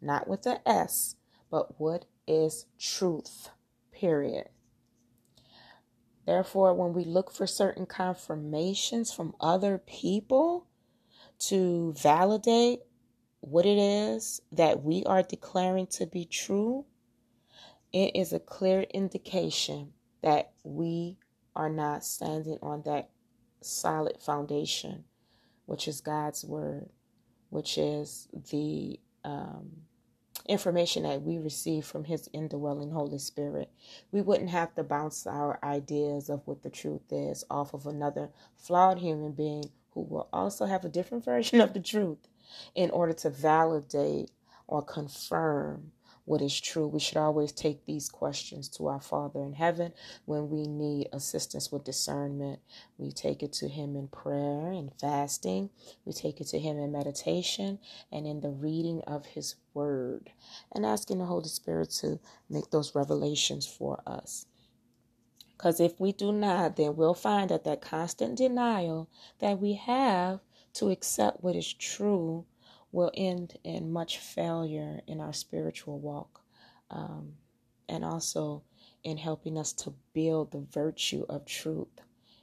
Not 0.00 0.28
with 0.28 0.42
the 0.42 0.66
S, 0.68 1.16
but 1.50 1.80
what 1.80 2.06
is 2.26 2.66
truth, 2.78 3.50
period. 3.92 4.48
Therefore, 6.26 6.74
when 6.74 6.92
we 6.92 7.04
look 7.04 7.32
for 7.32 7.46
certain 7.46 7.86
confirmations 7.86 9.12
from 9.12 9.34
other 9.40 9.78
people 9.78 10.68
to 11.40 11.92
validate 11.94 12.80
what 13.40 13.66
it 13.66 13.78
is 13.78 14.40
that 14.52 14.82
we 14.82 15.02
are 15.04 15.22
declaring 15.22 15.86
to 15.88 16.06
be 16.06 16.24
true, 16.24 16.84
it 17.92 18.14
is 18.14 18.32
a 18.32 18.38
clear 18.38 18.82
indication 18.82 19.92
that 20.22 20.52
we 20.62 21.18
are 21.56 21.70
not 21.70 22.04
standing 22.04 22.58
on 22.62 22.82
that 22.84 23.10
solid 23.60 24.20
foundation, 24.20 25.04
which 25.66 25.88
is 25.88 26.00
God's 26.00 26.44
word, 26.44 26.90
which 27.50 27.78
is 27.78 28.28
the 28.50 28.98
um, 29.24 29.70
information 30.46 31.02
that 31.04 31.22
we 31.22 31.38
receive 31.38 31.84
from 31.84 32.04
His 32.04 32.28
indwelling 32.32 32.90
Holy 32.90 33.18
Spirit. 33.18 33.70
We 34.12 34.22
wouldn't 34.22 34.50
have 34.50 34.74
to 34.74 34.82
bounce 34.82 35.26
our 35.26 35.58
ideas 35.62 36.28
of 36.28 36.42
what 36.46 36.62
the 36.62 36.70
truth 36.70 37.12
is 37.12 37.44
off 37.50 37.74
of 37.74 37.86
another 37.86 38.30
flawed 38.56 38.98
human 38.98 39.32
being 39.32 39.64
who 39.92 40.02
will 40.02 40.28
also 40.32 40.66
have 40.66 40.84
a 40.84 40.88
different 40.88 41.24
version 41.26 41.60
of 41.60 41.74
the 41.74 41.80
truth 41.80 42.18
in 42.74 42.90
order 42.90 43.12
to 43.12 43.30
validate 43.30 44.30
or 44.66 44.82
confirm 44.82 45.92
what 46.24 46.42
is 46.42 46.60
true. 46.60 46.86
We 46.86 47.00
should 47.00 47.16
always 47.16 47.52
take 47.52 47.84
these 47.84 48.08
questions 48.08 48.68
to 48.70 48.86
our 48.88 49.00
Father 49.00 49.42
in 49.42 49.54
heaven 49.54 49.92
when 50.24 50.48
we 50.48 50.66
need 50.66 51.08
assistance 51.12 51.72
with 51.72 51.84
discernment. 51.84 52.60
We 52.98 53.12
take 53.12 53.42
it 53.42 53.52
to 53.54 53.68
Him 53.68 53.96
in 53.96 54.08
prayer 54.08 54.70
and 54.70 54.92
fasting, 55.00 55.70
we 56.04 56.12
take 56.12 56.40
it 56.40 56.48
to 56.48 56.58
Him 56.58 56.78
in 56.78 56.92
meditation 56.92 57.78
and 58.12 58.26
in 58.26 58.40
the 58.40 58.50
reading 58.50 59.02
of 59.06 59.26
His 59.26 59.56
Word, 59.74 60.30
and 60.72 60.86
asking 60.86 61.18
the 61.18 61.26
Holy 61.26 61.48
Spirit 61.48 61.90
to 62.00 62.20
make 62.48 62.70
those 62.70 62.94
revelations 62.94 63.66
for 63.66 64.02
us. 64.06 64.46
Because 65.56 65.78
if 65.78 66.00
we 66.00 66.12
do 66.12 66.32
not, 66.32 66.76
then 66.76 66.96
we'll 66.96 67.12
find 67.12 67.50
that 67.50 67.64
that 67.64 67.82
constant 67.82 68.38
denial 68.38 69.10
that 69.40 69.60
we 69.60 69.74
have 69.74 70.40
to 70.72 70.88
accept 70.90 71.42
what 71.42 71.54
is 71.54 71.72
true 71.72 72.46
will 72.92 73.10
end 73.14 73.56
in 73.64 73.92
much 73.92 74.18
failure 74.18 75.00
in 75.06 75.20
our 75.20 75.32
spiritual 75.32 75.98
walk 75.98 76.40
um, 76.90 77.32
and 77.88 78.04
also 78.04 78.62
in 79.04 79.16
helping 79.16 79.56
us 79.56 79.72
to 79.72 79.94
build 80.12 80.52
the 80.52 80.66
virtue 80.72 81.24
of 81.28 81.44
truth 81.44 81.88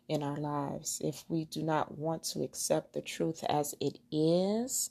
in 0.07 0.23
our 0.23 0.37
lives. 0.37 1.01
If 1.03 1.25
we 1.27 1.45
do 1.45 1.63
not 1.63 1.97
want 1.97 2.23
to 2.25 2.43
accept 2.43 2.93
the 2.93 3.01
truth 3.01 3.43
as 3.49 3.75
it 3.79 3.99
is, 4.11 4.89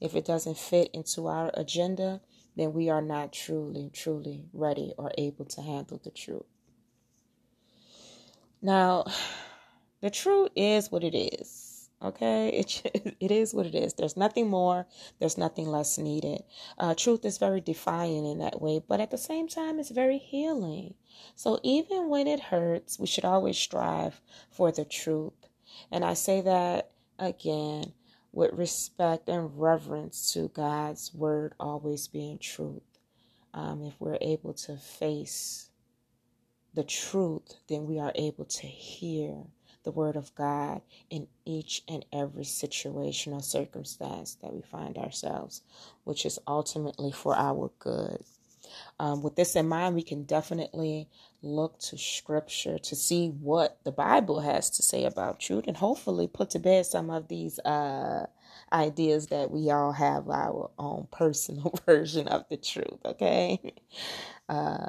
if 0.00 0.14
it 0.14 0.24
doesn't 0.24 0.58
fit 0.58 0.90
into 0.92 1.26
our 1.26 1.50
agenda, 1.54 2.20
then 2.56 2.72
we 2.72 2.90
are 2.90 3.02
not 3.02 3.32
truly, 3.32 3.90
truly 3.92 4.44
ready 4.52 4.92
or 4.98 5.12
able 5.16 5.44
to 5.46 5.62
handle 5.62 6.00
the 6.02 6.10
truth. 6.10 6.42
Now, 8.60 9.06
the 10.00 10.10
truth 10.10 10.50
is 10.54 10.90
what 10.90 11.04
it 11.04 11.16
is. 11.16 11.67
Okay, 12.00 12.48
it 12.60 13.16
it 13.18 13.30
is 13.30 13.52
what 13.52 13.66
it 13.66 13.74
is. 13.74 13.94
There's 13.94 14.16
nothing 14.16 14.48
more. 14.48 14.86
There's 15.18 15.36
nothing 15.36 15.66
less 15.66 15.98
needed. 15.98 16.42
Uh, 16.78 16.94
truth 16.94 17.24
is 17.24 17.38
very 17.38 17.60
defiant 17.60 18.26
in 18.26 18.38
that 18.38 18.60
way, 18.60 18.80
but 18.86 19.00
at 19.00 19.10
the 19.10 19.18
same 19.18 19.48
time, 19.48 19.80
it's 19.80 19.90
very 19.90 20.18
healing. 20.18 20.94
So 21.34 21.58
even 21.64 22.08
when 22.08 22.28
it 22.28 22.40
hurts, 22.40 22.98
we 22.98 23.06
should 23.06 23.24
always 23.24 23.58
strive 23.58 24.20
for 24.50 24.70
the 24.70 24.84
truth. 24.84 25.48
And 25.90 26.04
I 26.04 26.14
say 26.14 26.40
that 26.40 26.92
again 27.18 27.92
with 28.32 28.52
respect 28.52 29.28
and 29.28 29.58
reverence 29.60 30.32
to 30.32 30.48
God's 30.48 31.12
word 31.12 31.54
always 31.58 32.06
being 32.06 32.38
truth. 32.38 32.82
Um, 33.52 33.82
if 33.82 33.94
we're 33.98 34.18
able 34.20 34.52
to 34.54 34.76
face 34.76 35.70
the 36.74 36.84
truth, 36.84 37.56
then 37.68 37.86
we 37.86 37.98
are 37.98 38.12
able 38.14 38.44
to 38.44 38.66
hear 38.66 39.46
the 39.84 39.90
Word 39.90 40.16
of 40.16 40.34
God 40.34 40.82
in 41.10 41.28
each 41.44 41.82
and 41.88 42.04
every 42.12 42.44
situation 42.44 43.32
or 43.32 43.42
circumstance 43.42 44.36
that 44.42 44.52
we 44.52 44.62
find 44.62 44.98
ourselves, 44.98 45.62
which 46.04 46.26
is 46.26 46.38
ultimately 46.46 47.12
for 47.12 47.36
our 47.36 47.70
good. 47.78 48.22
Um, 49.00 49.22
with 49.22 49.36
this 49.36 49.56
in 49.56 49.68
mind, 49.68 49.94
we 49.94 50.02
can 50.02 50.24
definitely 50.24 51.08
look 51.42 51.78
to 51.78 51.96
Scripture 51.96 52.78
to 52.78 52.96
see 52.96 53.28
what 53.28 53.78
the 53.84 53.92
Bible 53.92 54.40
has 54.40 54.70
to 54.70 54.82
say 54.82 55.04
about 55.04 55.40
truth 55.40 55.64
and 55.66 55.76
hopefully 55.76 56.26
put 56.26 56.50
to 56.50 56.58
bed 56.58 56.84
some 56.86 57.10
of 57.10 57.28
these 57.28 57.58
uh, 57.60 58.26
ideas 58.72 59.28
that 59.28 59.50
we 59.50 59.70
all 59.70 59.92
have 59.92 60.28
our 60.28 60.70
own 60.78 61.06
personal 61.10 61.74
version 61.86 62.28
of 62.28 62.48
the 62.48 62.56
truth, 62.56 63.00
okay? 63.04 63.74
Uh, 64.48 64.88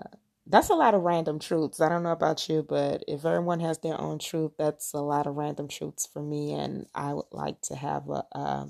that's 0.50 0.72
a 0.72 0.76
lot 0.76 0.96
of 0.96 1.04
random 1.04 1.40
truths. 1.40 1.82
I 1.82 1.90
don't 1.90 2.04
know 2.04 2.14
about 2.14 2.50
you, 2.50 2.66
but 2.68 3.06
if 3.08 3.26
everyone 3.26 3.62
has 3.62 3.80
their 3.80 4.00
own 4.02 4.20
truth, 4.20 4.54
that's 4.60 4.94
a 4.94 5.02
lot 5.02 5.28
of 5.28 5.36
random 5.38 5.70
truths 5.70 6.08
for 6.12 6.24
me. 6.24 6.54
And 6.54 6.88
I 6.96 7.16
would 7.16 7.32
like 7.34 7.62
to 7.64 7.78
have 7.78 8.10
a 8.10 8.26
a, 8.34 8.68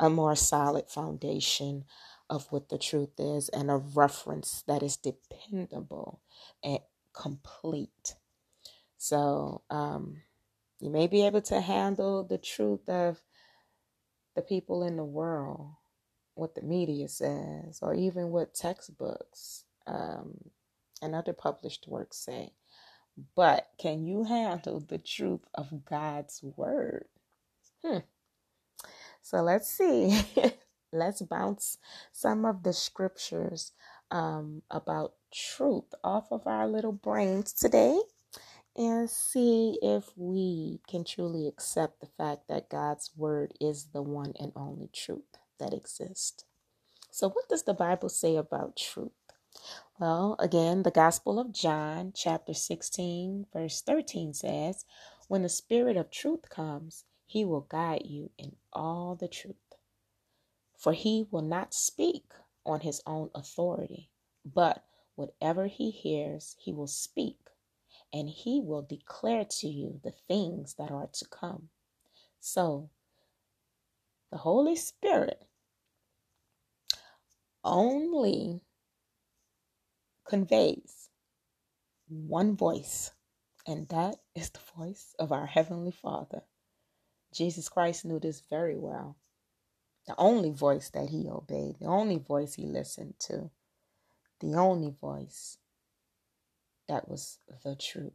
a 0.00 0.10
more 0.10 0.36
solid 0.36 0.88
foundation 0.90 1.84
of 2.30 2.46
what 2.50 2.68
the 2.68 2.78
truth 2.78 3.18
is 3.18 3.48
and 3.50 3.70
a 3.70 3.76
reference 3.76 4.62
that 4.68 4.82
is 4.82 4.96
dependable 4.96 6.20
and 6.64 6.80
complete. 7.14 8.14
So 8.98 9.62
um, 9.70 10.22
you 10.80 10.90
may 10.90 11.06
be 11.08 11.26
able 11.26 11.42
to 11.42 11.60
handle 11.60 12.24
the 12.24 12.38
truth 12.38 12.88
of 12.88 13.20
the 14.36 14.42
people 14.42 14.84
in 14.84 14.96
the 14.96 15.04
world, 15.04 15.72
what 16.34 16.54
the 16.54 16.62
media 16.62 17.08
says, 17.08 17.80
or 17.82 17.94
even 17.94 18.30
what 18.30 18.54
textbooks 18.54 19.64
um, 19.86 20.38
and 21.02 21.14
other 21.14 21.32
published 21.32 21.86
works 21.88 22.18
say. 22.18 22.52
But 23.36 23.68
can 23.78 24.06
you 24.06 24.24
handle 24.24 24.80
the 24.80 24.98
truth 24.98 25.46
of 25.54 25.84
God's 25.84 26.42
word? 26.42 27.06
Hmm. 27.84 27.98
So 29.22 29.42
let's 29.42 29.68
see. 29.68 30.22
let's 30.92 31.22
bounce 31.22 31.78
some 32.12 32.44
of 32.44 32.62
the 32.62 32.72
scriptures 32.72 33.72
um, 34.10 34.62
about 34.70 35.14
truth 35.32 35.94
off 36.04 36.28
of 36.32 36.46
our 36.46 36.66
little 36.68 36.92
brains 36.92 37.52
today 37.52 38.00
and 38.76 39.10
see 39.10 39.78
if 39.82 40.10
we 40.16 40.80
can 40.88 41.04
truly 41.04 41.46
accept 41.46 42.00
the 42.00 42.08
fact 42.18 42.48
that 42.48 42.70
God's 42.70 43.10
word 43.16 43.54
is 43.60 43.88
the 43.92 44.02
one 44.02 44.32
and 44.40 44.52
only 44.56 44.88
truth 44.94 45.38
that 45.58 45.74
exists. 45.74 46.44
So, 47.10 47.28
what 47.28 47.48
does 47.48 47.64
the 47.64 47.74
Bible 47.74 48.08
say 48.08 48.36
about 48.36 48.76
truth? 48.76 49.12
Well, 49.98 50.36
again, 50.38 50.82
the 50.82 50.90
Gospel 50.90 51.38
of 51.38 51.52
John, 51.52 52.12
chapter 52.14 52.54
16, 52.54 53.46
verse 53.52 53.82
13 53.82 54.32
says, 54.32 54.84
When 55.28 55.42
the 55.42 55.48
Spirit 55.48 55.96
of 55.96 56.10
truth 56.10 56.48
comes, 56.48 57.04
he 57.26 57.44
will 57.44 57.60
guide 57.62 58.06
you 58.06 58.30
in 58.38 58.56
all 58.72 59.14
the 59.14 59.28
truth. 59.28 59.56
For 60.78 60.94
he 60.94 61.26
will 61.30 61.42
not 61.42 61.74
speak 61.74 62.32
on 62.64 62.80
his 62.80 63.02
own 63.06 63.30
authority, 63.34 64.10
but 64.44 64.84
whatever 65.16 65.66
he 65.66 65.90
hears, 65.90 66.56
he 66.58 66.72
will 66.72 66.86
speak, 66.86 67.38
and 68.12 68.28
he 68.30 68.60
will 68.60 68.82
declare 68.82 69.44
to 69.58 69.68
you 69.68 70.00
the 70.02 70.14
things 70.26 70.74
that 70.78 70.90
are 70.90 71.08
to 71.12 71.26
come. 71.26 71.68
So, 72.40 72.88
the 74.30 74.38
Holy 74.38 74.76
Spirit 74.76 75.42
only 77.62 78.62
conveys 80.30 81.10
one 82.08 82.56
voice, 82.56 83.12
and 83.66 83.88
that 83.88 84.16
is 84.34 84.50
the 84.50 84.60
voice 84.76 85.14
of 85.18 85.32
our 85.32 85.46
Heavenly 85.46 85.92
Father. 85.92 86.42
Jesus 87.34 87.68
Christ 87.68 88.04
knew 88.04 88.20
this 88.20 88.42
very 88.50 88.76
well. 88.78 89.16
The 90.08 90.14
only 90.18 90.50
voice 90.52 90.90
that 90.90 91.10
he 91.10 91.28
obeyed, 91.28 91.76
the 91.80 91.86
only 91.86 92.18
voice 92.18 92.54
he 92.54 92.66
listened 92.66 93.14
to. 93.28 93.50
the 94.40 94.54
only 94.54 94.90
voice 94.90 95.58
that 96.88 97.08
was 97.08 97.38
the 97.64 97.76
truth 97.76 98.12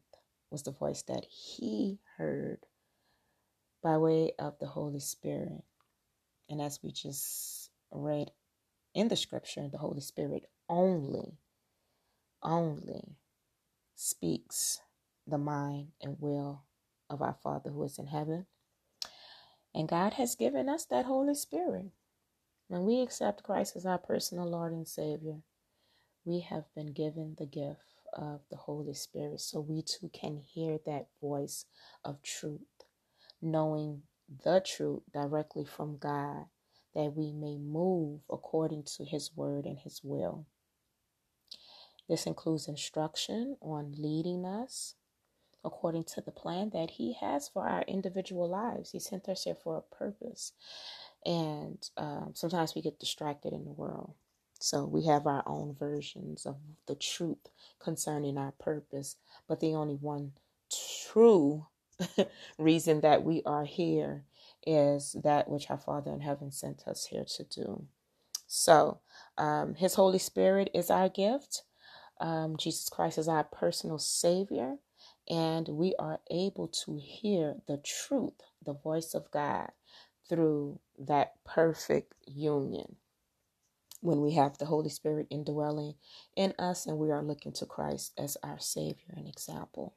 was 0.52 0.64
the 0.64 0.72
voice 0.72 1.04
that 1.04 1.26
he 1.26 2.00
heard 2.18 2.60
by 3.84 3.98
way 3.98 4.34
of 4.40 4.60
the 4.60 4.68
Holy 4.68 5.00
Spirit. 5.00 5.64
And 6.50 6.62
as 6.62 6.80
we 6.84 6.92
just 6.92 7.72
read 7.92 8.32
in 8.96 9.10
the 9.10 9.18
scripture, 9.18 9.68
the 9.72 9.78
Holy 9.80 10.02
Spirit 10.02 10.46
only, 10.70 11.38
only 12.46 13.18
speaks 13.96 14.80
the 15.28 15.38
mind 15.38 15.90
and 16.02 16.18
will 16.20 16.64
of 17.10 17.22
our 17.22 17.36
Father 17.44 17.72
who 17.72 17.84
is 17.84 18.00
in 18.00 18.08
heaven. 18.08 18.46
And 19.74 19.90
God 19.90 20.14
has 20.14 20.36
given 20.36 20.70
us 20.70 20.86
that 20.86 21.06
Holy 21.06 21.36
Spirit. 21.36 21.88
When 22.68 22.86
we 22.86 23.02
accept 23.02 23.44
Christ 23.44 23.76
as 23.76 23.86
our 23.86 23.98
personal 23.98 24.50
Lord 24.50 24.72
and 24.72 24.88
Savior, 24.88 25.38
we 26.24 26.40
have 26.42 26.66
been 26.76 26.94
given 26.94 27.36
the 27.38 27.46
gift 27.46 27.80
of 28.14 28.42
the 28.50 28.58
Holy 28.58 28.94
Spirit 28.94 29.42
so 29.42 29.60
we 29.60 29.82
too 29.82 30.10
can 30.14 30.38
hear 30.38 30.80
that 30.86 31.08
voice 31.22 31.66
of 32.04 32.22
truth, 32.24 32.62
knowing 33.42 34.04
the 34.44 34.62
truth 34.66 35.04
directly 35.14 35.66
from 35.66 35.98
God, 35.98 36.46
that 36.96 37.14
we 37.16 37.34
may 37.34 37.58
move 37.58 38.22
according 38.32 38.84
to 38.98 39.06
His 39.06 39.32
word 39.36 39.66
and 39.66 39.78
His 39.78 40.02
will. 40.04 40.48
This 42.10 42.26
includes 42.28 42.68
instruction 42.68 43.58
on 43.62 43.96
leading 43.98 44.46
us 44.46 44.96
according 45.64 46.04
to 46.04 46.22
the 46.22 46.32
plan 46.32 46.72
that 46.74 46.92
He 46.92 47.14
has 47.22 47.50
for 47.50 47.68
our 47.68 47.82
individual 47.84 48.50
lives. 48.50 48.92
He 48.92 49.00
sent 49.00 49.28
us 49.30 49.44
here 49.44 49.56
for 49.56 49.78
a 49.78 49.96
purpose. 49.96 50.54
And 51.26 51.80
um, 51.98 52.32
sometimes 52.36 52.76
we 52.76 52.82
get 52.82 53.00
distracted 53.00 53.54
in 53.54 53.66
the 53.66 53.72
world. 53.72 54.14
So 54.60 54.86
we 54.86 55.06
have 55.06 55.28
our 55.28 55.44
own 55.48 55.76
versions 55.78 56.46
of 56.46 56.58
the 56.88 56.96
truth 56.96 57.50
concerning 57.80 58.38
our 58.38 58.54
purpose. 58.54 59.18
But 59.48 59.60
the 59.60 59.74
only 59.76 59.96
one 59.96 60.34
true 61.10 61.68
reason 62.60 63.02
that 63.02 63.24
we 63.24 63.42
are 63.46 63.66
here 63.66 64.26
is 64.66 65.16
that 65.24 65.50
which 65.50 65.70
our 65.70 65.78
Father 65.78 66.12
in 66.12 66.22
heaven 66.22 66.52
sent 66.52 66.88
us 66.88 67.08
here 67.08 67.26
to 67.38 67.44
do. 67.44 67.86
So, 68.48 69.00
um, 69.38 69.76
His 69.76 69.96
Holy 69.96 70.20
Spirit 70.20 70.70
is 70.74 70.90
our 70.90 71.10
gift. 71.10 71.64
Um, 72.20 72.58
Jesus 72.58 72.90
Christ 72.90 73.18
is 73.18 73.28
our 73.28 73.44
personal 73.46 74.00
Savior 74.00 74.78
and 75.30 75.68
we 75.70 75.96
are 76.00 76.22
able 76.32 76.68
to 76.86 77.00
hear 77.04 77.58
the 77.68 77.78
truth, 77.78 78.34
the 78.66 78.74
voice 78.74 79.14
of 79.16 79.32
God, 79.32 79.72
through 80.30 80.80
that 81.00 81.34
perfect 81.46 82.14
union. 82.28 82.98
When 84.02 84.22
we 84.22 84.34
have 84.34 84.58
the 84.58 84.66
Holy 84.68 84.90
Spirit 84.90 85.28
indwelling 85.32 85.96
in 86.36 86.54
us 86.60 86.86
and 86.88 86.98
we 87.00 87.12
are 87.12 87.24
looking 87.24 87.54
to 87.54 87.66
Christ 87.68 88.14
as 88.18 88.38
our 88.44 88.60
Savior 88.60 89.14
and 89.16 89.28
example. 89.28 89.96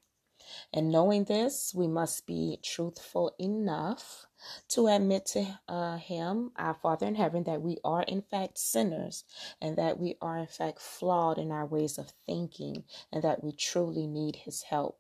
And 0.72 0.90
knowing 0.90 1.24
this, 1.24 1.72
we 1.74 1.87
must 1.87 2.26
be 2.26 2.58
truthful 2.62 3.34
enough 3.38 4.26
to 4.68 4.87
admit 4.87 5.26
to 5.26 5.58
uh, 5.68 5.96
Him, 5.96 6.52
our 6.56 6.74
Father 6.74 7.06
in 7.06 7.14
heaven, 7.14 7.44
that 7.44 7.62
we 7.62 7.78
are 7.84 8.02
in 8.02 8.22
fact 8.22 8.58
sinners 8.58 9.24
and 9.61 9.76
that 9.76 9.98
we 9.98 10.16
are 10.20 10.38
in 10.38 10.46
fact 10.46 10.80
flawed 10.80 11.38
in 11.38 11.50
our 11.50 11.66
ways 11.66 11.98
of 11.98 12.12
thinking 12.26 12.84
and 13.12 13.22
that 13.24 13.42
we 13.42 13.52
truly 13.52 14.06
need 14.06 14.37
His 14.37 14.62
help 14.62 14.98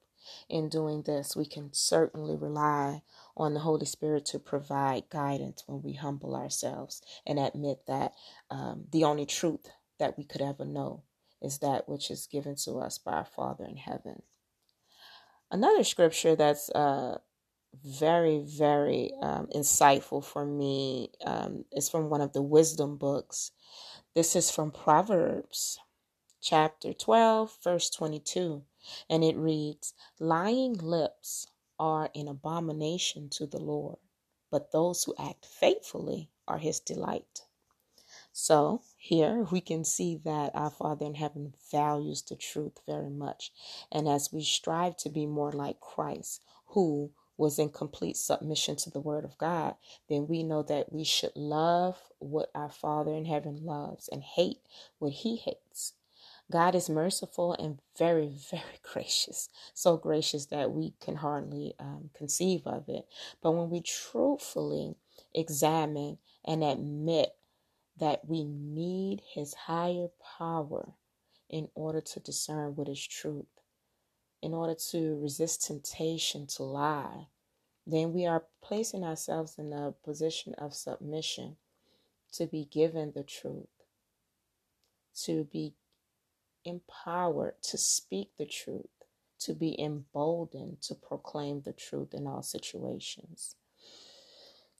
in 0.48 0.68
doing 0.68 1.02
this, 1.02 1.36
we 1.36 1.46
can 1.46 1.72
certainly 1.72 2.36
rely 2.36 3.02
on 3.36 3.54
the 3.54 3.60
Holy 3.60 3.86
Spirit 3.86 4.26
to 4.26 4.38
provide 4.38 5.08
guidance 5.08 5.62
when 5.66 5.82
we 5.82 5.94
humble 5.94 6.34
ourselves 6.34 7.02
and 7.26 7.38
admit 7.38 7.86
that 7.86 8.12
um, 8.50 8.86
the 8.90 9.04
only 9.04 9.26
truth 9.26 9.70
that 9.98 10.18
we 10.18 10.24
could 10.24 10.42
ever 10.42 10.64
know 10.64 11.02
is 11.40 11.58
that 11.58 11.88
which 11.88 12.10
is 12.10 12.26
given 12.26 12.56
to 12.56 12.78
us 12.78 12.98
by 12.98 13.12
our 13.12 13.24
Father 13.24 13.64
in 13.64 13.76
heaven. 13.76 14.22
Another 15.50 15.84
scripture 15.84 16.36
that's 16.36 16.70
uh, 16.70 17.18
very, 17.84 18.40
very 18.40 19.12
um, 19.22 19.48
insightful 19.54 20.24
for 20.24 20.44
me 20.44 21.10
um, 21.24 21.64
is 21.72 21.88
from 21.88 22.10
one 22.10 22.20
of 22.20 22.32
the 22.32 22.42
wisdom 22.42 22.96
books. 22.96 23.52
This 24.14 24.36
is 24.36 24.50
from 24.50 24.70
Proverbs 24.70 25.78
chapter 26.40 26.92
12, 26.92 27.58
verse 27.62 27.90
22 27.90 28.64
and 29.08 29.24
it 29.24 29.36
reads, 29.36 29.94
Lying 30.18 30.74
lips 30.74 31.48
are 31.78 32.10
an 32.14 32.28
abomination 32.28 33.28
to 33.30 33.46
the 33.46 33.58
Lord, 33.58 33.98
but 34.50 34.72
those 34.72 35.04
who 35.04 35.14
act 35.18 35.46
faithfully 35.46 36.30
are 36.46 36.58
his 36.58 36.80
delight. 36.80 37.42
So 38.32 38.82
here 39.00 39.46
we 39.52 39.60
can 39.60 39.84
see 39.84 40.16
that 40.24 40.50
our 40.54 40.70
Father 40.70 41.06
in 41.06 41.14
heaven 41.14 41.54
values 41.70 42.20
the 42.20 42.34
truth 42.34 42.80
very 42.84 43.08
much. 43.08 43.52
And 43.92 44.08
as 44.08 44.32
we 44.32 44.42
strive 44.42 44.96
to 44.98 45.08
be 45.08 45.24
more 45.24 45.52
like 45.52 45.78
Christ, 45.78 46.42
who 46.66 47.12
was 47.36 47.60
in 47.60 47.70
complete 47.70 48.16
submission 48.16 48.74
to 48.74 48.90
the 48.90 49.00
word 49.00 49.24
of 49.24 49.38
God, 49.38 49.76
then 50.08 50.26
we 50.26 50.42
know 50.42 50.64
that 50.64 50.92
we 50.92 51.04
should 51.04 51.36
love 51.36 51.96
what 52.18 52.50
our 52.56 52.68
Father 52.68 53.12
in 53.14 53.24
heaven 53.24 53.64
loves 53.64 54.08
and 54.08 54.22
hate 54.24 54.58
what 54.98 55.12
he 55.12 55.36
hates. 55.36 55.94
God 56.50 56.74
is 56.74 56.90
merciful 56.90 57.52
and 57.52 57.78
very, 57.96 58.28
very 58.50 58.80
gracious. 58.82 59.48
So 59.74 59.96
gracious 59.96 60.46
that 60.46 60.72
we 60.72 60.94
can 61.00 61.16
hardly 61.16 61.74
um, 61.78 62.10
conceive 62.16 62.66
of 62.66 62.88
it. 62.88 63.06
But 63.40 63.52
when 63.52 63.70
we 63.70 63.80
truthfully 63.80 64.96
examine 65.32 66.18
and 66.44 66.64
admit 66.64 67.34
that 67.98 68.28
we 68.28 68.44
need 68.44 69.22
His 69.34 69.54
higher 69.54 70.08
power 70.38 70.92
in 71.48 71.68
order 71.74 72.00
to 72.00 72.20
discern 72.20 72.76
what 72.76 72.88
is 72.88 73.06
truth, 73.06 73.46
in 74.42 74.54
order 74.54 74.74
to 74.90 75.18
resist 75.20 75.66
temptation 75.66 76.46
to 76.46 76.62
lie, 76.62 77.26
then 77.86 78.12
we 78.12 78.26
are 78.26 78.44
placing 78.62 79.02
ourselves 79.02 79.58
in 79.58 79.72
a 79.72 79.94
position 80.04 80.54
of 80.54 80.74
submission 80.74 81.56
to 82.32 82.46
be 82.46 82.66
given 82.70 83.12
the 83.14 83.22
truth, 83.22 83.66
to 85.24 85.44
be 85.44 85.74
empowered 86.64 87.54
to 87.62 87.78
speak 87.78 88.30
the 88.36 88.44
truth, 88.46 88.86
to 89.40 89.54
be 89.54 89.80
emboldened 89.80 90.82
to 90.82 90.94
proclaim 90.94 91.62
the 91.62 91.72
truth 91.72 92.12
in 92.12 92.26
all 92.26 92.42
situations. 92.42 93.54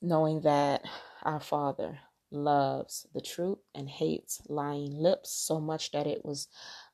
Knowing 0.02 0.42
that 0.42 0.84
our 1.22 1.40
Father 1.40 1.98
loves 2.30 3.06
the 3.14 3.20
truth 3.20 3.58
and 3.74 3.88
hates 3.88 4.40
lying 4.48 4.92
lips 4.92 5.30
so 5.30 5.60
much 5.60 5.92
that 5.92 6.06
it 6.06 6.24
was 6.24 6.48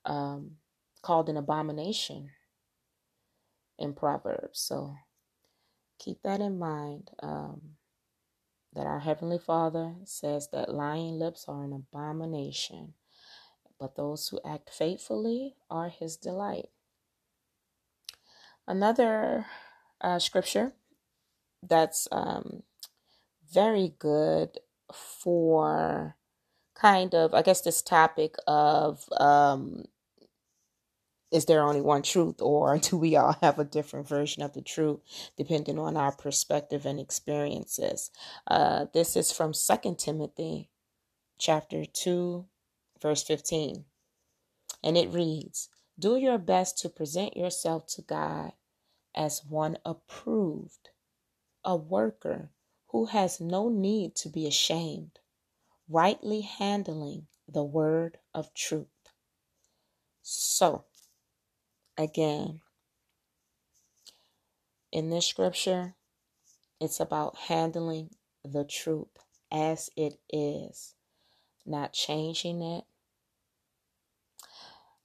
um, 0.05 0.53
called 1.03 1.29
an 1.29 1.37
abomination 1.37 2.31
in 3.79 3.93
Proverbs. 3.93 4.61
So 4.61 4.95
keep 5.99 6.23
that 6.23 6.41
in 6.41 6.59
mind. 6.59 7.11
Um, 7.23 7.61
that 8.75 8.87
our 8.87 8.99
Heavenly 8.99 9.39
Father 9.39 9.95
says 10.05 10.49
that 10.53 10.75
lying 10.75 11.17
lips 11.17 11.45
are 11.47 11.63
an 11.63 11.73
abomination 11.73 12.95
but 13.79 13.97
those 13.97 14.29
who 14.29 14.41
act 14.45 14.71
faithfully 14.71 15.57
are 15.71 15.89
his 15.89 16.17
delight. 16.17 16.69
Another 18.67 19.47
uh, 20.01 20.19
scripture 20.19 20.73
that's 21.63 22.09
um, 22.13 22.63
very 23.53 23.95
good 23.99 24.59
for 24.93 26.17
kind 26.75 27.15
of, 27.15 27.35
I 27.35 27.43
guess, 27.43 27.61
this 27.63 27.83
topic 27.83 28.37
of 28.47 29.05
um, 29.19 29.85
is 31.31 31.47
there 31.47 31.63
only 31.63 31.81
one 31.81 32.03
truth 32.03 32.41
or 32.41 32.79
do 32.83 32.97
we 32.97 33.17
all 33.17 33.37
have 33.43 33.59
a 33.59 33.65
different 33.65 34.09
version 34.09 34.43
of 34.43 34.53
the 34.53 34.63
truth 34.63 35.01
depending 35.37 35.79
on 35.79 35.97
our 35.97 36.13
perspective 36.13 36.87
and 36.87 37.01
experiences 37.01 38.11
uh, 38.47 38.87
this 38.95 39.17
is 39.17 39.33
from 39.33 39.53
Second 39.53 39.99
timothy 39.99 40.69
chapter 41.39 41.85
2 41.85 42.47
verse 43.05 43.23
15. 43.23 43.85
And 44.83 44.97
it 44.97 45.13
reads 45.13 45.69
Do 45.99 46.17
your 46.17 46.39
best 46.39 46.79
to 46.79 46.89
present 46.89 47.37
yourself 47.37 47.87
to 47.89 48.03
God 48.03 48.53
as 49.15 49.45
one 49.47 49.77
approved, 49.85 50.89
a 51.65 51.77
worker 51.77 52.51
who 52.95 53.07
has 53.07 53.41
no 53.41 53.69
need 53.69 54.15
to 54.15 54.29
be 54.29 54.47
ashamed, 54.47 55.19
rightly 55.89 56.43
handling 56.43 57.27
the 57.49 57.65
word 57.65 58.19
of 58.33 58.55
truth. 58.55 58.87
So, 60.23 60.85
again, 61.99 62.61
in 64.93 65.11
this 65.11 65.27
scripture, 65.27 65.97
it's 66.81 67.01
about 67.01 67.37
handling 67.37 68.11
the 68.45 68.63
truth 68.63 69.09
as 69.51 69.91
it 69.97 70.21
is, 70.33 70.95
not 71.67 71.95
changing 71.95 72.63
it, 72.63 72.85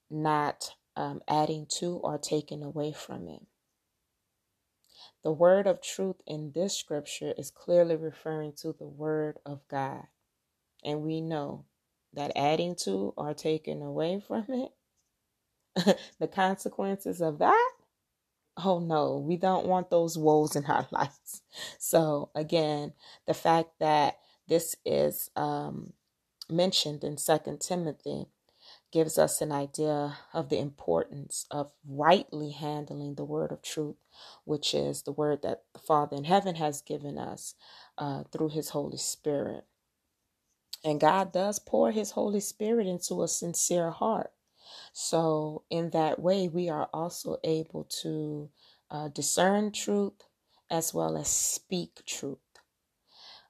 not 0.08 0.76
um, 0.94 1.22
adding 1.26 1.66
to 1.78 1.96
or 1.96 2.18
taking 2.18 2.62
away 2.62 2.92
from 2.92 3.26
it. 3.26 3.42
The 5.22 5.32
word 5.32 5.66
of 5.66 5.82
truth 5.82 6.16
in 6.26 6.52
this 6.54 6.76
scripture 6.76 7.34
is 7.36 7.50
clearly 7.50 7.96
referring 7.96 8.54
to 8.62 8.74
the 8.78 8.86
word 8.86 9.38
of 9.46 9.60
God. 9.68 10.04
And 10.84 11.02
we 11.02 11.20
know 11.20 11.66
that 12.14 12.32
adding 12.36 12.74
to 12.84 13.14
or 13.16 13.34
taking 13.34 13.82
away 13.82 14.20
from 14.26 14.46
it, 14.48 15.98
the 16.18 16.28
consequences 16.28 17.20
of 17.20 17.38
that, 17.38 17.72
oh 18.64 18.78
no, 18.78 19.18
we 19.18 19.36
don't 19.36 19.66
want 19.66 19.90
those 19.90 20.18
woes 20.18 20.56
in 20.56 20.64
our 20.66 20.86
lives. 20.92 21.42
So 21.78 22.30
again, 22.34 22.92
the 23.26 23.34
fact 23.34 23.70
that 23.80 24.18
this 24.48 24.76
is 24.84 25.30
um, 25.36 25.92
mentioned 26.50 27.04
in 27.04 27.16
Second 27.18 27.60
Timothy 27.60 28.26
gives 28.92 29.18
us 29.18 29.40
an 29.40 29.52
idea 29.52 30.18
of 30.34 30.48
the 30.50 30.58
importance 30.58 31.46
of 31.50 31.72
rightly 31.88 32.50
handling 32.52 33.16
the 33.16 33.24
word 33.24 33.52
of 33.52 33.62
truth, 33.62 33.96
which 34.44 34.74
is 34.74 35.02
the 35.02 35.12
word 35.12 35.42
that 35.42 35.64
the 35.74 35.80
Father 35.80 36.16
in 36.16 36.24
heaven 36.24 36.56
has 36.56 36.82
given 36.82 37.18
us 37.18 37.54
uh, 37.98 38.24
through 38.32 38.50
His 38.50 38.70
Holy 38.70 38.98
Spirit. 38.98 39.64
And 40.84 41.00
God 41.00 41.32
does 41.32 41.58
pour 41.58 41.92
His 41.92 42.12
Holy 42.12 42.40
Spirit 42.40 42.86
into 42.86 43.22
a 43.22 43.28
sincere 43.28 43.90
heart. 43.90 44.32
So, 44.92 45.64
in 45.70 45.90
that 45.90 46.20
way, 46.20 46.48
we 46.48 46.68
are 46.70 46.88
also 46.92 47.38
able 47.44 47.84
to 48.02 48.50
uh, 48.90 49.08
discern 49.08 49.72
truth 49.72 50.14
as 50.70 50.94
well 50.94 51.16
as 51.16 51.28
speak 51.28 52.00
truth. 52.06 52.38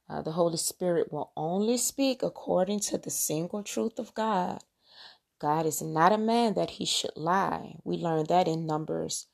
Uh, 0.09 0.23
the 0.23 0.33
Holy 0.33 0.59
Spirit 0.59 1.13
will 1.13 1.33
only 1.37 1.79
speak 1.79 2.23
according 2.23 2.81
to 2.81 2.99
the 2.99 3.11
single 3.11 3.63
truth 3.63 3.99
of 3.99 4.15
God. 4.15 4.63
God 5.41 5.67
is 5.67 5.81
not 5.81 6.13
a 6.13 6.19
man 6.19 6.55
that 6.55 6.71
he 6.71 6.85
should 6.85 7.17
lie. 7.17 7.77
We 7.83 7.97
learned 7.97 8.29
that 8.29 8.47
in 8.47 8.67
Numbers 8.67 9.27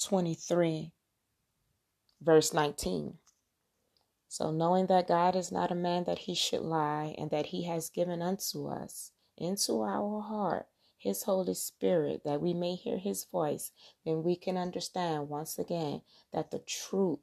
23, 0.00 0.92
verse 2.22 2.54
19. 2.54 3.18
So, 4.28 4.50
knowing 4.50 4.86
that 4.86 5.08
God 5.08 5.36
is 5.36 5.52
not 5.52 5.70
a 5.70 5.76
man 5.76 6.04
that 6.04 6.20
he 6.20 6.34
should 6.34 6.62
lie, 6.62 7.14
and 7.18 7.30
that 7.30 7.46
he 7.46 7.64
has 7.64 7.90
given 7.90 8.22
unto 8.22 8.66
us 8.68 9.12
into 9.36 9.82
our 9.82 10.20
heart 10.20 10.66
his 11.04 11.24
Holy 11.24 11.54
Spirit, 11.54 12.22
that 12.24 12.40
we 12.40 12.54
may 12.54 12.74
hear 12.76 12.96
his 12.96 13.24
voice, 13.24 13.72
then 14.06 14.22
we 14.22 14.36
can 14.36 14.56
understand 14.56 15.28
once 15.28 15.58
again 15.58 16.00
that 16.32 16.50
the 16.50 16.60
truth 16.60 17.18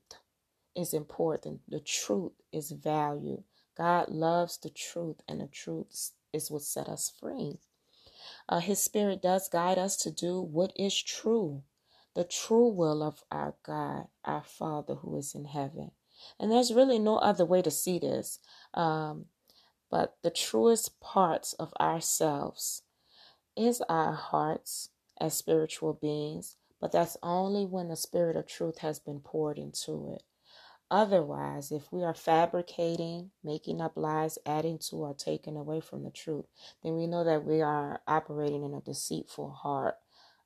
is 0.75 0.93
important. 0.93 1.61
The 1.67 1.79
truth 1.79 2.33
is 2.51 2.71
value. 2.71 3.43
God 3.75 4.09
loves 4.09 4.59
the 4.59 4.69
truth, 4.69 5.21
and 5.27 5.41
the 5.41 5.47
truth 5.47 6.11
is 6.31 6.51
what 6.51 6.61
set 6.61 6.87
us 6.87 7.11
free. 7.19 7.57
Uh, 8.51 8.59
his 8.59 8.83
Spirit 8.83 9.21
does 9.21 9.47
guide 9.47 9.77
us 9.77 9.95
to 9.95 10.11
do 10.11 10.41
what 10.41 10.73
is 10.75 11.01
true, 11.01 11.63
the 12.15 12.25
true 12.25 12.67
will 12.67 13.01
of 13.01 13.23
our 13.31 13.55
God, 13.65 14.07
our 14.25 14.43
Father 14.43 14.95
who 14.95 15.17
is 15.17 15.33
in 15.33 15.45
heaven. 15.45 15.91
And 16.37 16.51
there's 16.51 16.73
really 16.73 16.99
no 16.99 17.15
other 17.17 17.45
way 17.45 17.61
to 17.61 17.71
see 17.71 17.97
this. 17.97 18.39
Um, 18.73 19.27
but 19.89 20.17
the 20.21 20.29
truest 20.29 20.99
parts 20.99 21.53
of 21.53 21.73
ourselves 21.79 22.83
is 23.55 23.81
our 23.87 24.13
hearts 24.13 24.89
as 25.19 25.33
spiritual 25.33 25.93
beings, 25.93 26.57
but 26.81 26.91
that's 26.91 27.15
only 27.23 27.65
when 27.65 27.87
the 27.87 27.95
Spirit 27.95 28.35
of 28.35 28.47
truth 28.47 28.79
has 28.79 28.99
been 28.99 29.21
poured 29.21 29.57
into 29.57 30.13
it. 30.13 30.23
Otherwise, 30.91 31.71
if 31.71 31.91
we 31.93 32.03
are 32.03 32.13
fabricating, 32.13 33.31
making 33.45 33.81
up 33.81 33.93
lies, 33.95 34.37
adding 34.45 34.77
to 34.77 34.97
or 34.97 35.15
taking 35.15 35.57
away 35.57 35.79
from 35.79 36.03
the 36.03 36.11
truth, 36.11 36.45
then 36.83 36.97
we 36.97 37.07
know 37.07 37.23
that 37.23 37.45
we 37.45 37.61
are 37.61 38.01
operating 38.09 38.65
in 38.65 38.73
a 38.73 38.81
deceitful 38.81 39.51
heart. 39.51 39.95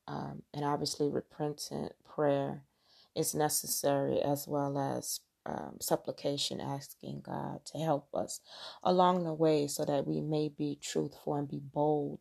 Um, 0.07 0.43
and 0.53 0.63
obviously, 0.63 1.09
repentant 1.09 1.93
prayer 2.05 2.61
is 3.15 3.35
necessary 3.35 4.21
as 4.21 4.47
well 4.47 4.77
as 4.77 5.21
um, 5.45 5.77
supplication, 5.81 6.61
asking 6.61 7.21
God 7.25 7.61
to 7.67 7.79
help 7.79 8.07
us 8.15 8.41
along 8.83 9.23
the 9.25 9.33
way 9.33 9.67
so 9.67 9.85
that 9.85 10.07
we 10.07 10.21
may 10.21 10.49
be 10.49 10.79
truthful 10.81 11.35
and 11.35 11.47
be 11.49 11.61
bold 11.73 12.19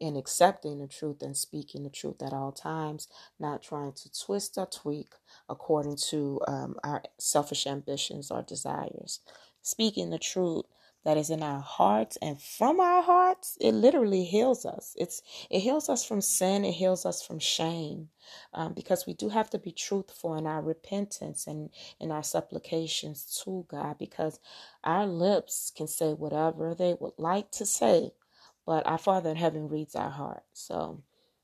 in 0.00 0.16
accepting 0.16 0.80
the 0.80 0.88
truth 0.88 1.22
and 1.22 1.36
speaking 1.36 1.84
the 1.84 1.90
truth 1.90 2.22
at 2.22 2.32
all 2.32 2.52
times, 2.52 3.08
not 3.40 3.62
trying 3.62 3.92
to 3.94 4.10
twist 4.12 4.58
or 4.58 4.66
tweak 4.66 5.14
according 5.48 5.96
to 5.96 6.40
um, 6.48 6.76
our 6.84 7.02
selfish 7.18 7.66
ambitions 7.66 8.30
or 8.30 8.42
desires. 8.42 9.20
Speaking 9.62 10.10
the 10.10 10.18
truth 10.18 10.64
that 11.04 11.16
is 11.16 11.30
in 11.30 11.42
our 11.42 11.60
hearts 11.60 12.16
and 12.22 12.40
from 12.40 12.80
our 12.80 13.02
hearts 13.02 13.56
it 13.60 13.72
literally 13.72 14.24
heals 14.24 14.64
us. 14.66 14.94
It's 14.98 15.22
it 15.50 15.60
heals 15.60 15.88
us 15.88 16.04
from 16.04 16.20
sin 16.20 16.64
it 16.64 16.72
heals 16.72 17.06
us 17.06 17.24
from 17.24 17.38
shame 17.38 18.08
um, 18.52 18.72
because 18.74 19.06
we 19.06 19.14
do 19.14 19.28
have 19.28 19.50
to 19.50 19.58
be 19.58 19.72
truthful 19.72 20.34
in 20.34 20.46
our 20.46 20.62
repentance 20.62 21.46
and 21.46 21.70
in 22.00 22.10
our 22.10 22.22
supplications 22.22 23.42
to 23.44 23.66
god 23.68 23.98
because 23.98 24.40
our 24.82 25.06
lips 25.06 25.72
can 25.76 25.86
say 25.86 26.12
whatever 26.12 26.74
they 26.74 26.94
would 27.00 27.14
like 27.18 27.50
to 27.52 27.66
say 27.66 28.10
but 28.66 28.86
our 28.86 28.98
father 28.98 29.30
in 29.30 29.36
heaven 29.36 29.68
reads 29.68 29.94
our 29.94 30.10
heart. 30.10 30.42
So 30.52 31.02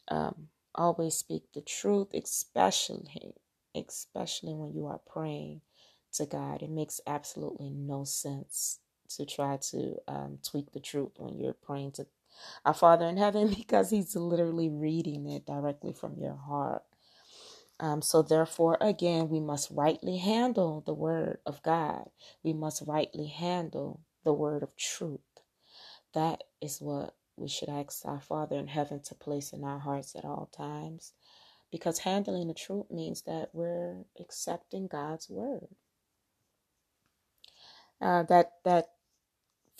um, 0.08 0.48
always 0.74 1.14
speak 1.14 1.44
the 1.52 1.60
truth 1.60 2.08
especially 2.14 3.34
especially 3.74 4.54
when 4.54 4.72
you 4.74 4.86
are 4.86 5.00
praying 5.06 5.60
to 6.12 6.26
god. 6.26 6.62
It 6.62 6.70
makes 6.70 7.00
absolutely 7.06 7.70
no 7.70 8.04
sense 8.04 8.78
to 9.16 9.26
try 9.26 9.58
to 9.70 9.96
um, 10.08 10.38
tweak 10.48 10.72
the 10.72 10.80
truth 10.80 11.12
when 11.18 11.38
you're 11.38 11.54
praying 11.54 11.92
to 11.92 12.06
our 12.64 12.74
Father 12.74 13.06
in 13.06 13.16
heaven 13.18 13.48
because 13.56 13.90
He's 13.90 14.16
literally 14.16 14.70
reading 14.70 15.28
it 15.28 15.46
directly 15.46 15.92
from 15.92 16.16
your 16.18 16.36
heart. 16.36 16.82
Um, 17.80 18.02
so, 18.02 18.22
therefore, 18.22 18.78
again, 18.80 19.28
we 19.28 19.40
must 19.40 19.70
rightly 19.70 20.18
handle 20.18 20.82
the 20.86 20.94
Word 20.94 21.38
of 21.46 21.62
God. 21.62 22.10
We 22.42 22.52
must 22.52 22.82
rightly 22.86 23.28
handle 23.28 24.00
the 24.24 24.32
Word 24.34 24.62
of 24.62 24.76
truth. 24.76 25.20
That 26.14 26.44
is 26.62 26.80
what 26.80 27.14
we 27.36 27.48
should 27.48 27.70
ask 27.70 28.04
our 28.06 28.20
Father 28.20 28.56
in 28.56 28.68
heaven 28.68 29.00
to 29.04 29.14
place 29.14 29.52
in 29.52 29.64
our 29.64 29.80
hearts 29.80 30.16
at 30.16 30.24
all 30.24 30.50
times. 30.56 31.12
Because 31.72 32.00
handling 32.00 32.48
the 32.48 32.54
truth 32.54 32.86
means 32.90 33.22
that 33.22 33.50
we're 33.52 34.04
accepting 34.20 34.88
God's 34.88 35.30
Word. 35.30 35.68
Uh, 38.00 38.24
that 38.24 38.52
that 38.64 38.86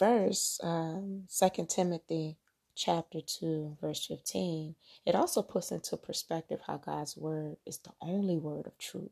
verse, 0.01 0.59
um, 0.65 1.25
2 1.39 1.67
Timothy 1.69 2.39
chapter 2.75 3.21
2, 3.21 3.77
verse 3.81 4.07
15, 4.07 4.75
it 5.07 5.15
also 5.15 5.43
puts 5.43 5.71
into 5.71 5.97
perspective 5.99 6.61
how 6.67 6.79
God's 6.79 7.17
word 7.17 7.59
is 7.67 7.79
the 7.79 7.93
only 8.01 8.39
word 8.39 8.67
of 8.67 8.79
truth. 8.79 9.11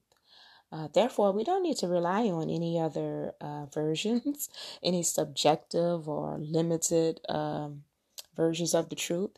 Uh, 0.72 0.88
therefore, 0.92 1.33
we 1.33 1.44
don't 1.44 1.62
need 1.62 1.77
to 1.79 1.88
rely 1.88 2.22
on 2.29 2.51
any 2.51 2.81
other 2.81 3.35
uh, 3.40 3.66
versions, 3.74 4.51
any 4.83 5.03
subjective 5.03 6.09
or 6.09 6.38
limited 6.40 7.20
um, 7.29 7.85
versions 8.37 8.74
of 8.74 8.88
the 8.88 8.96
truth, 8.96 9.37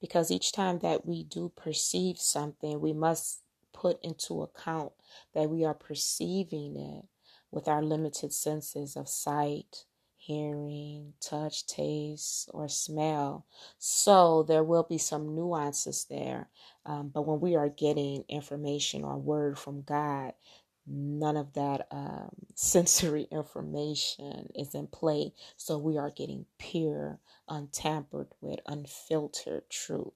because 0.00 0.30
each 0.30 0.52
time 0.52 0.78
that 0.80 1.06
we 1.06 1.24
do 1.24 1.52
perceive 1.56 2.18
something, 2.18 2.80
we 2.80 2.94
must 2.94 3.42
put 3.74 3.98
into 4.02 4.42
account 4.42 4.92
that 5.34 5.50
we 5.50 5.64
are 5.64 5.74
perceiving 5.74 6.76
it 6.76 7.04
with 7.50 7.68
our 7.68 7.82
limited 7.82 8.32
senses 8.32 8.96
of 8.96 9.08
sight, 9.08 9.84
hearing, 10.26 11.14
touch, 11.20 11.66
taste, 11.66 12.50
or 12.52 12.68
smell. 12.68 13.46
So 13.78 14.42
there 14.42 14.64
will 14.64 14.82
be 14.82 14.98
some 14.98 15.36
nuances 15.36 16.06
there. 16.10 16.48
Um, 16.86 17.10
but 17.14 17.26
when 17.26 17.40
we 17.40 17.56
are 17.56 17.68
getting 17.68 18.24
information 18.28 19.04
or 19.04 19.18
word 19.18 19.58
from 19.58 19.82
God, 19.82 20.34
none 20.86 21.36
of 21.36 21.54
that 21.54 21.86
um, 21.92 22.30
sensory 22.56 23.28
information 23.30 24.50
is 24.54 24.74
in 24.74 24.88
play. 24.88 25.32
So 25.56 25.78
we 25.78 25.98
are 25.98 26.10
getting 26.10 26.46
pure, 26.58 27.20
untampered 27.48 28.28
with, 28.40 28.60
unfiltered 28.66 29.70
truth. 29.70 30.12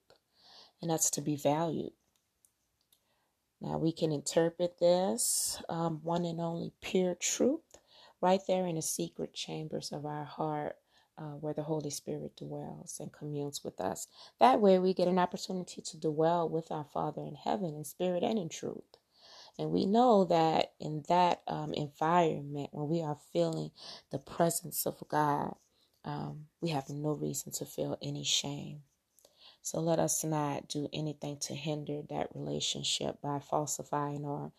And 0.81 0.91
that's 0.91 1.11
to 1.11 1.21
be 1.21 1.37
valued. 1.37 1.93
Now 3.61 3.77
we 3.77 3.91
can 3.91 4.11
interpret 4.11 4.79
this 4.79 5.61
um, 5.69 6.01
one 6.03 6.25
and 6.25 6.41
only 6.41 6.73
pure 6.81 7.15
truth 7.15 7.70
right 8.21 8.41
there 8.47 8.67
in 8.67 8.75
the 8.75 8.81
secret 8.81 9.33
chambers 9.33 9.91
of 9.91 10.05
our 10.05 10.25
heart 10.25 10.77
uh, 11.17 11.35
where 11.41 11.53
the 11.53 11.63
Holy 11.63 11.89
Spirit 11.89 12.35
dwells 12.37 12.97
and 12.99 13.13
communes 13.13 13.63
with 13.63 13.79
us. 13.81 14.07
That 14.39 14.61
way, 14.61 14.79
we 14.79 14.93
get 14.93 15.07
an 15.07 15.19
opportunity 15.19 15.81
to 15.81 15.97
dwell 15.99 16.49
with 16.49 16.71
our 16.71 16.85
Father 16.85 17.21
in 17.21 17.35
heaven 17.35 17.75
in 17.75 17.85
spirit 17.85 18.23
and 18.23 18.39
in 18.39 18.49
truth. 18.49 18.97
And 19.59 19.71
we 19.71 19.85
know 19.85 20.25
that 20.25 20.73
in 20.79 21.03
that 21.09 21.41
um, 21.47 21.73
environment, 21.73 22.69
when 22.71 22.89
we 22.89 23.01
are 23.01 23.17
feeling 23.33 23.71
the 24.11 24.19
presence 24.19 24.85
of 24.85 25.03
God, 25.07 25.55
um, 26.05 26.45
we 26.61 26.69
have 26.69 26.89
no 26.89 27.11
reason 27.11 27.51
to 27.53 27.65
feel 27.65 27.97
any 28.01 28.23
shame. 28.23 28.81
So 29.61 29.79
let 29.79 29.99
us 29.99 30.23
not 30.23 30.67
do 30.67 30.89
anything 30.93 31.37
to 31.41 31.53
hinder 31.53 32.01
that 32.09 32.29
relationship 32.33 33.21
by 33.21 33.39
falsifying 33.39 34.25
or 34.25 34.51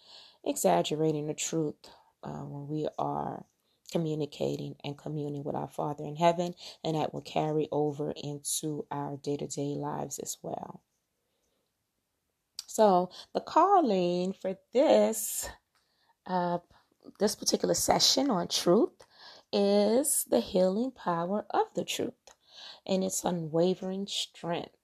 exaggerating 0.44 1.26
the 1.26 1.34
truth 1.34 1.74
uh, 2.22 2.44
when 2.44 2.68
we 2.68 2.88
are 2.98 3.44
communicating 3.92 4.76
and 4.84 4.98
communing 4.98 5.44
with 5.44 5.56
our 5.56 5.68
Father 5.68 6.04
in 6.04 6.16
heaven, 6.16 6.54
and 6.84 6.96
that 6.96 7.14
will 7.14 7.22
carry 7.22 7.68
over 7.72 8.12
into 8.12 8.86
our 8.92 9.18
day 9.18 9.38
to 9.38 9.48
day 9.48 9.76
lives 9.76 10.18
as 10.20 10.38
well. 10.42 10.82
So, 12.66 13.10
the 13.34 13.40
calling 13.40 14.32
for 14.34 14.58
this 14.72 15.48
uh, 16.26 16.58
this 17.20 17.36
particular 17.36 17.74
session 17.74 18.30
on 18.30 18.48
truth 18.48 18.92
is 19.52 20.24
the 20.30 20.40
healing 20.40 20.92
power 20.92 21.46
of 21.50 21.66
the 21.74 21.84
truth. 21.84 22.14
and 22.86 23.04
its 23.04 23.24
unwavering 23.24 24.06
strength. 24.06 24.76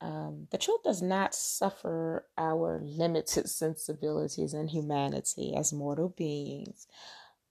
Um, 0.00 0.48
the 0.50 0.58
truth 0.58 0.82
does 0.84 1.02
not 1.02 1.34
suffer 1.34 2.26
our 2.38 2.80
limited 2.82 3.48
sensibilities 3.50 4.54
and 4.54 4.70
humanity 4.70 5.54
as 5.56 5.72
mortal 5.72 6.10
beings. 6.10 6.86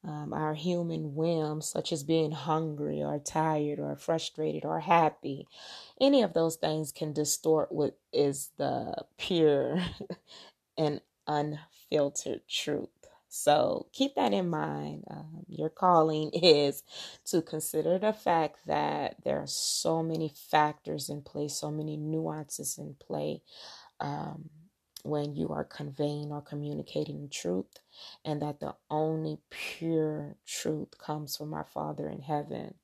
Um, 0.08 0.34
our 0.34 0.56
human 0.56 1.16
whims, 1.16 1.70
such 1.70 1.92
as 1.94 2.04
being 2.04 2.32
hungry 2.32 3.04
or 3.04 3.20
tired 3.20 3.80
or 3.80 3.98
frustrated 3.98 4.66
or 4.66 4.80
happy, 4.80 5.48
any 6.02 6.24
of 6.24 6.34
those 6.34 6.56
things 6.58 6.94
can 6.94 7.14
distort 7.14 7.72
what 7.72 7.98
is 8.14 8.52
the 8.58 8.96
pure 9.18 9.84
and 10.78 11.02
unfiltered 11.28 12.42
truth. 12.50 12.90
So 13.30 13.88
keep 13.94 14.16
that 14.16 14.34
in 14.34 14.50
mind. 14.50 15.04
Um, 15.12 15.46
your 15.50 15.70
calling 15.70 16.32
is 16.34 16.84
to 17.26 17.42
consider 17.42 18.00
the 18.00 18.14
fact 18.14 18.60
that 18.68 19.18
there 19.26 19.40
are 19.40 19.48
so 19.48 20.04
many 20.04 20.34
factors 20.50 21.10
in 21.10 21.22
play, 21.22 21.50
so 21.50 21.72
many 21.72 21.98
nuances 21.98 22.78
in 22.78 22.96
play 23.00 23.42
um, 24.00 24.50
when 25.04 25.36
you 25.36 25.50
are 25.50 25.64
conveying 25.64 26.32
or 26.32 26.42
communicating 26.42 27.30
truth, 27.30 27.80
and 28.26 28.42
that 28.42 28.60
the 28.60 28.76
only 28.90 29.40
pure 29.50 30.36
truth 30.46 30.98
comes 30.98 31.38
from 31.38 31.54
our 31.54 31.66
Father 31.66 32.10
in 32.10 32.22
heaven. 32.22 32.76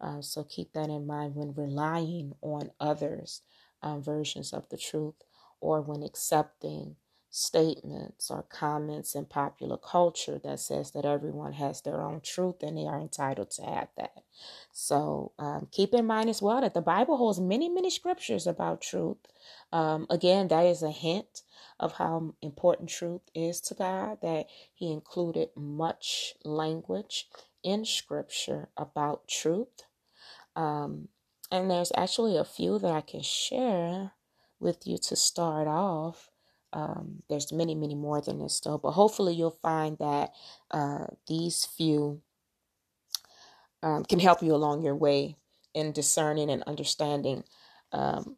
Uh, 0.00 0.20
so 0.20 0.44
keep 0.44 0.72
that 0.72 0.90
in 0.90 1.06
mind 1.06 1.34
when 1.36 1.54
relying 1.54 2.34
on 2.42 2.70
others' 2.80 3.42
um, 3.82 4.02
versions 4.02 4.52
of 4.52 4.68
the 4.70 4.76
truth 4.78 5.14
or 5.60 5.80
when 5.80 6.02
accepting 6.02 6.96
statements 7.32 8.30
or 8.30 8.42
comments 8.42 9.14
in 9.14 9.24
popular 9.24 9.78
culture 9.78 10.38
that 10.44 10.60
says 10.60 10.90
that 10.90 11.06
everyone 11.06 11.54
has 11.54 11.80
their 11.80 12.02
own 12.02 12.20
truth 12.20 12.56
and 12.62 12.76
they 12.76 12.86
are 12.86 13.00
entitled 13.00 13.50
to 13.50 13.62
have 13.62 13.88
that. 13.96 14.22
So 14.70 15.32
um, 15.38 15.68
keep 15.72 15.94
in 15.94 16.04
mind 16.06 16.28
as 16.28 16.42
well 16.42 16.60
that 16.60 16.74
the 16.74 16.82
Bible 16.82 17.16
holds 17.16 17.40
many, 17.40 17.70
many 17.70 17.88
scriptures 17.88 18.46
about 18.46 18.82
truth. 18.82 19.16
Um, 19.72 20.06
again, 20.10 20.48
that 20.48 20.66
is 20.66 20.82
a 20.82 20.90
hint 20.90 21.42
of 21.80 21.94
how 21.94 22.34
important 22.42 22.90
truth 22.90 23.22
is 23.34 23.62
to 23.62 23.74
God, 23.74 24.18
that 24.20 24.46
He 24.74 24.92
included 24.92 25.48
much 25.56 26.34
language 26.44 27.28
in 27.62 27.86
scripture 27.86 28.68
about 28.76 29.26
truth. 29.26 29.84
Um, 30.54 31.08
and 31.50 31.70
there's 31.70 31.92
actually 31.96 32.36
a 32.36 32.44
few 32.44 32.78
that 32.78 32.92
I 32.92 33.00
can 33.00 33.22
share 33.22 34.12
with 34.60 34.86
you 34.86 34.98
to 34.98 35.16
start 35.16 35.66
off. 35.66 36.28
Um, 36.72 37.22
there's 37.28 37.52
many, 37.52 37.74
many 37.74 37.94
more 37.94 38.20
than 38.20 38.38
this 38.38 38.54
still, 38.54 38.78
but 38.78 38.92
hopefully 38.92 39.34
you'll 39.34 39.50
find 39.62 39.98
that 39.98 40.32
uh, 40.70 41.06
these 41.28 41.66
few 41.66 42.22
um, 43.82 44.04
can 44.04 44.18
help 44.20 44.42
you 44.42 44.54
along 44.54 44.82
your 44.82 44.96
way 44.96 45.36
in 45.74 45.92
discerning 45.92 46.50
and 46.50 46.62
understanding 46.64 47.44
um, 47.92 48.36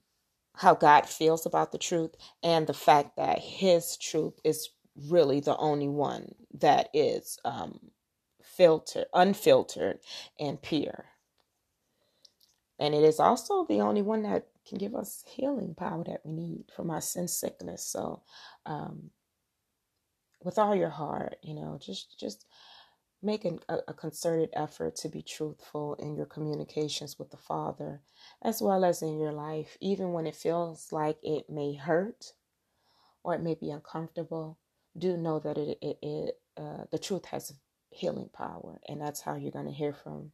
how 0.56 0.74
God 0.74 1.06
feels 1.06 1.46
about 1.46 1.72
the 1.72 1.78
truth 1.78 2.12
and 2.42 2.66
the 2.66 2.74
fact 2.74 3.16
that 3.16 3.38
His 3.38 3.96
truth 3.96 4.34
is 4.44 4.70
really 5.08 5.40
the 5.40 5.56
only 5.56 5.88
one 5.88 6.34
that 6.54 6.88
is 6.94 7.38
um, 7.44 7.78
filtered, 8.42 9.06
unfiltered, 9.12 9.98
and 10.38 10.60
pure. 10.62 11.06
And 12.78 12.94
it 12.94 13.04
is 13.04 13.20
also 13.20 13.64
the 13.64 13.80
only 13.80 14.02
one 14.02 14.22
that 14.22 14.46
can 14.68 14.78
give 14.78 14.94
us 14.94 15.24
healing 15.26 15.74
power 15.74 16.04
that 16.04 16.20
we 16.24 16.32
need 16.32 16.64
from 16.74 16.90
our 16.90 17.00
sin 17.00 17.28
sickness. 17.28 17.86
So, 17.86 18.22
um, 18.66 19.10
with 20.42 20.58
all 20.58 20.74
your 20.74 20.90
heart, 20.90 21.36
you 21.42 21.54
know, 21.54 21.78
just 21.80 22.18
just 22.18 22.46
make 23.22 23.44
an, 23.44 23.58
a, 23.68 23.78
a 23.88 23.94
concerted 23.94 24.50
effort 24.54 24.96
to 24.96 25.08
be 25.08 25.22
truthful 25.22 25.94
in 25.94 26.14
your 26.14 26.26
communications 26.26 27.18
with 27.18 27.30
the 27.30 27.36
Father, 27.38 28.02
as 28.42 28.60
well 28.60 28.84
as 28.84 29.02
in 29.02 29.18
your 29.18 29.32
life, 29.32 29.78
even 29.80 30.12
when 30.12 30.26
it 30.26 30.36
feels 30.36 30.92
like 30.92 31.18
it 31.22 31.48
may 31.48 31.74
hurt 31.74 32.32
or 33.24 33.34
it 33.34 33.42
may 33.42 33.54
be 33.54 33.70
uncomfortable. 33.70 34.58
Do 34.96 35.16
know 35.16 35.40
that 35.40 35.58
it, 35.58 35.78
it, 35.82 35.98
it 36.02 36.38
uh, 36.56 36.84
the 36.92 36.98
truth 36.98 37.24
has 37.26 37.52
healing 37.90 38.30
power, 38.32 38.80
and 38.88 39.00
that's 39.00 39.20
how 39.22 39.34
you're 39.34 39.50
going 39.50 39.66
to 39.66 39.72
hear 39.72 39.92
from 39.92 40.32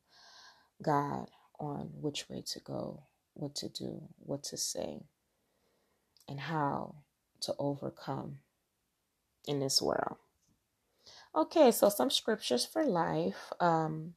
God 0.83 1.31
on 1.59 1.91
which 2.01 2.29
way 2.29 2.43
to 2.47 2.61
go 2.61 3.05
what 3.41 3.55
to 3.57 3.69
do, 3.69 4.03
what 4.19 4.43
to 4.45 4.57
say, 4.57 5.01
and 6.29 6.41
how 6.41 6.97
to 7.41 7.55
overcome 7.59 8.39
in 9.49 9.61
this 9.61 9.81
world. 9.81 10.17
Okay, 11.35 11.71
so 11.71 11.89
some 11.89 12.11
scriptures 12.11 12.67
for 12.67 12.85
life. 12.85 13.53
Um, 13.61 14.15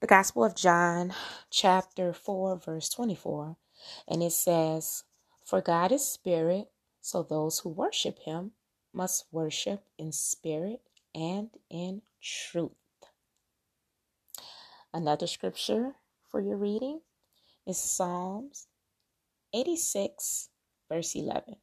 the 0.00 0.06
Gospel 0.06 0.44
of 0.44 0.56
John, 0.56 1.14
chapter 1.50 2.12
4, 2.12 2.58
verse 2.58 2.88
24. 2.90 3.56
And 4.08 4.22
it 4.22 4.32
says, 4.32 5.04
For 5.44 5.60
God 5.62 5.92
is 5.92 6.06
spirit, 6.06 6.68
so 7.00 7.22
those 7.22 7.60
who 7.60 7.70
worship 7.70 8.18
him 8.20 8.52
must 8.92 9.26
worship 9.32 9.84
in 9.98 10.12
spirit 10.12 10.80
and 11.14 11.50
in 11.70 12.02
truth. 12.22 12.72
Another 14.92 15.26
scripture 15.26 15.92
for 16.28 16.40
your 16.40 16.56
reading 16.56 17.00
is 17.66 17.78
Psalms 17.78 18.66
86, 19.54 20.48
verse 20.90 21.14
11. 21.14 21.56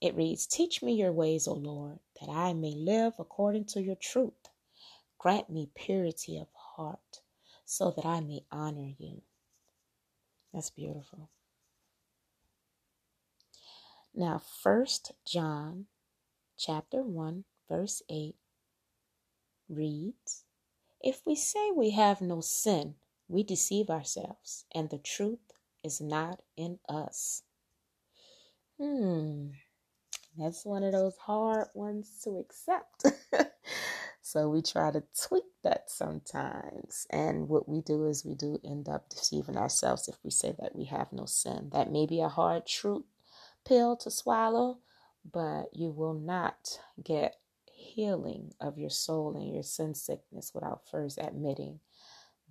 It 0.00 0.14
reads, 0.14 0.46
Teach 0.46 0.82
me 0.82 0.94
your 0.94 1.12
ways, 1.12 1.46
O 1.46 1.54
Lord, 1.54 1.98
that 2.20 2.30
I 2.30 2.52
may 2.52 2.74
live 2.74 3.14
according 3.18 3.66
to 3.66 3.82
your 3.82 3.96
truth. 3.96 4.48
Grant 5.18 5.50
me 5.50 5.70
purity 5.74 6.38
of 6.38 6.48
heart, 6.54 7.20
so 7.64 7.92
that 7.94 8.06
I 8.06 8.20
may 8.20 8.40
honor 8.50 8.92
you. 8.98 9.22
That's 10.52 10.70
beautiful. 10.70 11.30
Now, 14.14 14.40
First 14.62 15.12
John 15.26 15.86
chapter 16.58 17.02
1, 17.02 17.44
verse 17.68 18.02
8 18.10 18.34
reads, 19.68 20.44
If 21.00 21.20
we 21.26 21.36
say 21.36 21.70
we 21.70 21.90
have 21.90 22.20
no 22.20 22.40
sin, 22.40 22.96
we 23.30 23.44
deceive 23.44 23.90
ourselves, 23.90 24.64
and 24.74 24.90
the 24.90 24.98
truth 24.98 25.52
is 25.84 26.00
not 26.00 26.40
in 26.56 26.78
us. 26.88 27.42
Hmm, 28.78 29.50
that's 30.36 30.64
one 30.64 30.82
of 30.82 30.92
those 30.92 31.16
hard 31.16 31.68
ones 31.74 32.10
to 32.24 32.38
accept. 32.38 33.04
so 34.20 34.48
we 34.48 34.62
try 34.62 34.90
to 34.90 35.04
tweak 35.28 35.44
that 35.62 35.90
sometimes. 35.90 37.06
And 37.10 37.48
what 37.48 37.68
we 37.68 37.82
do 37.82 38.06
is 38.06 38.24
we 38.24 38.34
do 38.34 38.58
end 38.64 38.88
up 38.88 39.08
deceiving 39.08 39.56
ourselves 39.56 40.08
if 40.08 40.16
we 40.24 40.30
say 40.30 40.54
that 40.58 40.74
we 40.74 40.86
have 40.86 41.12
no 41.12 41.26
sin. 41.26 41.70
That 41.72 41.92
may 41.92 42.06
be 42.06 42.20
a 42.20 42.28
hard 42.28 42.66
truth 42.66 43.04
pill 43.64 43.96
to 43.98 44.10
swallow, 44.10 44.78
but 45.30 45.66
you 45.72 45.90
will 45.90 46.14
not 46.14 46.80
get 47.02 47.36
healing 47.72 48.54
of 48.60 48.78
your 48.78 48.90
soul 48.90 49.36
and 49.36 49.52
your 49.52 49.62
sin 49.62 49.94
sickness 49.94 50.52
without 50.54 50.82
first 50.90 51.18
admitting 51.18 51.80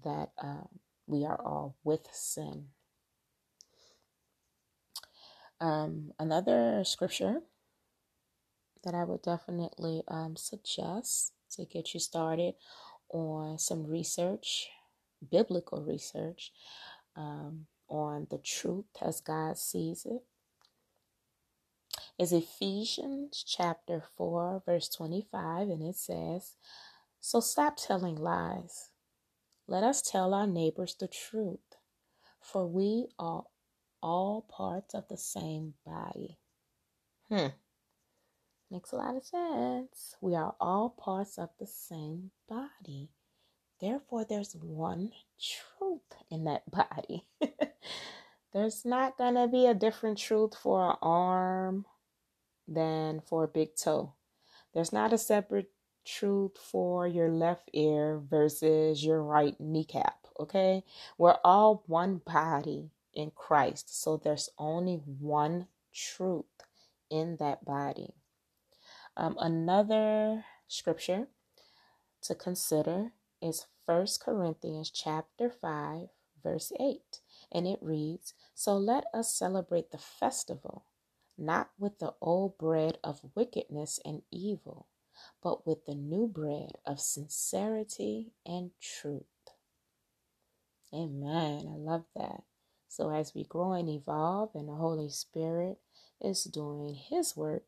that 0.04 0.32
um, 0.42 0.68
we 1.08 1.26
are 1.26 1.40
all 1.44 1.76
with 1.84 2.08
sin. 2.12 2.68
Um, 5.62 6.12
another 6.20 6.84
scripture 6.86 7.42
that 8.84 8.96
I 8.96 9.04
would 9.04 9.22
definitely 9.22 10.04
um, 10.08 10.36
suggest 10.36 11.34
to 11.52 11.66
get 11.66 11.94
you 11.94 12.00
started 12.00 12.56
on 13.10 13.60
some 13.60 13.86
research, 13.88 14.70
biblical 15.32 15.84
research, 15.84 16.52
um, 17.16 17.66
on 17.90 18.28
the 18.30 18.38
truth 18.38 18.86
as 19.02 19.20
God 19.20 19.58
sees 19.58 20.06
it, 20.06 20.22
is 22.20 22.32
Ephesians 22.32 23.44
chapter 23.48 24.04
4, 24.18 24.64
verse 24.66 24.90
25, 24.90 25.70
and 25.70 25.84
it 25.84 25.96
says, 25.96 26.56
So 27.20 27.40
stop 27.40 27.78
telling 27.78 28.16
lies 28.16 28.90
let 29.70 29.84
us 29.84 30.02
tell 30.02 30.34
our 30.34 30.48
neighbors 30.48 30.96
the 31.00 31.08
truth, 31.08 31.60
for 32.42 32.65
we 32.65 33.06
are 33.20 33.44
all 34.02 34.42
parts 34.50 34.96
of 34.96 35.08
the 35.10 35.17
same 35.17 35.76
body. 35.86 36.40
Hmm. 37.30 37.50
Makes 38.72 38.92
a 38.92 38.96
lot 38.96 39.15
of 39.15 39.24
sense. 39.24 40.15
We 40.22 40.34
are 40.34 40.56
all 40.60 40.90
parts 40.90 41.38
of 41.38 41.50
the 41.60 41.67
same 41.67 42.32
body. 42.48 43.12
Therefore, 43.80 44.26
there's 44.28 44.56
one 44.56 45.12
truth 45.40 46.02
in 46.32 46.46
that 46.46 46.70
body. 46.72 47.26
there's 48.52 48.84
not 48.86 49.20
going 49.20 49.36
to 49.36 49.48
be 49.48 49.67
a 49.67 49.76
different 49.76 50.17
truth 50.17 50.56
for 50.60 50.90
an 50.90 50.98
arm 51.04 51.86
than 52.67 53.22
for 53.22 53.44
a 53.44 53.48
big 53.48 53.76
toe. 53.76 54.13
There's 54.74 54.92
not 54.92 55.13
a 55.13 55.17
separate 55.20 55.70
truth 56.06 56.58
for 56.58 57.08
your 57.08 57.29
left 57.29 57.69
ear 57.73 58.19
versus 58.19 59.04
your 59.04 59.23
right 59.23 59.60
kneecap. 59.60 60.27
Okay, 60.39 60.83
we're 61.17 61.37
all 61.43 61.83
one 61.87 62.21
body 62.25 62.91
in 63.13 63.31
Christ, 63.35 64.02
so 64.02 64.17
there's 64.17 64.50
only 64.58 64.95
one 64.95 65.67
truth 65.93 66.45
in 67.10 67.37
that 67.39 67.65
body. 67.65 68.13
Um, 69.17 69.35
another 69.39 70.45
scripture 70.67 71.27
to 72.21 72.35
consider 72.35 73.12
is 73.41 73.65
First 73.85 74.23
Corinthians 74.23 74.91
chapter 74.91 75.50
5 75.50 76.10
verse 76.41 76.71
8 76.79 77.19
And 77.52 77.67
it 77.67 77.79
reads 77.81 78.33
So 78.54 78.77
let 78.77 79.06
us 79.13 79.33
celebrate 79.33 79.91
the 79.91 79.97
festival, 79.97 80.85
not 81.37 81.71
with 81.77 82.00
the 82.00 82.13
old 82.21 82.58
bread 82.58 82.97
of 83.04 83.31
wickedness 83.35 84.00
and 84.06 84.21
evil, 84.31 84.87
but 85.44 85.67
with 85.67 85.86
the 85.86 85.96
new 85.96 86.28
bread 86.28 86.74
of 86.86 87.00
sincerity 87.00 88.34
and 88.46 88.72
truth. 88.82 89.24
Amen. 90.94 91.67
I 91.67 91.78
love 91.78 92.06
that. 92.15 92.44
So 92.88 93.12
as 93.12 93.36
we 93.36 93.44
grow 93.44 93.74
and 93.74 93.90
evolve, 93.90 94.52
and 94.56 94.67
the 94.67 94.74
Holy 94.74 95.10
Spirit 95.10 95.78
is 96.22 96.44
doing 96.46 96.96
His 96.96 97.38
work 97.38 97.63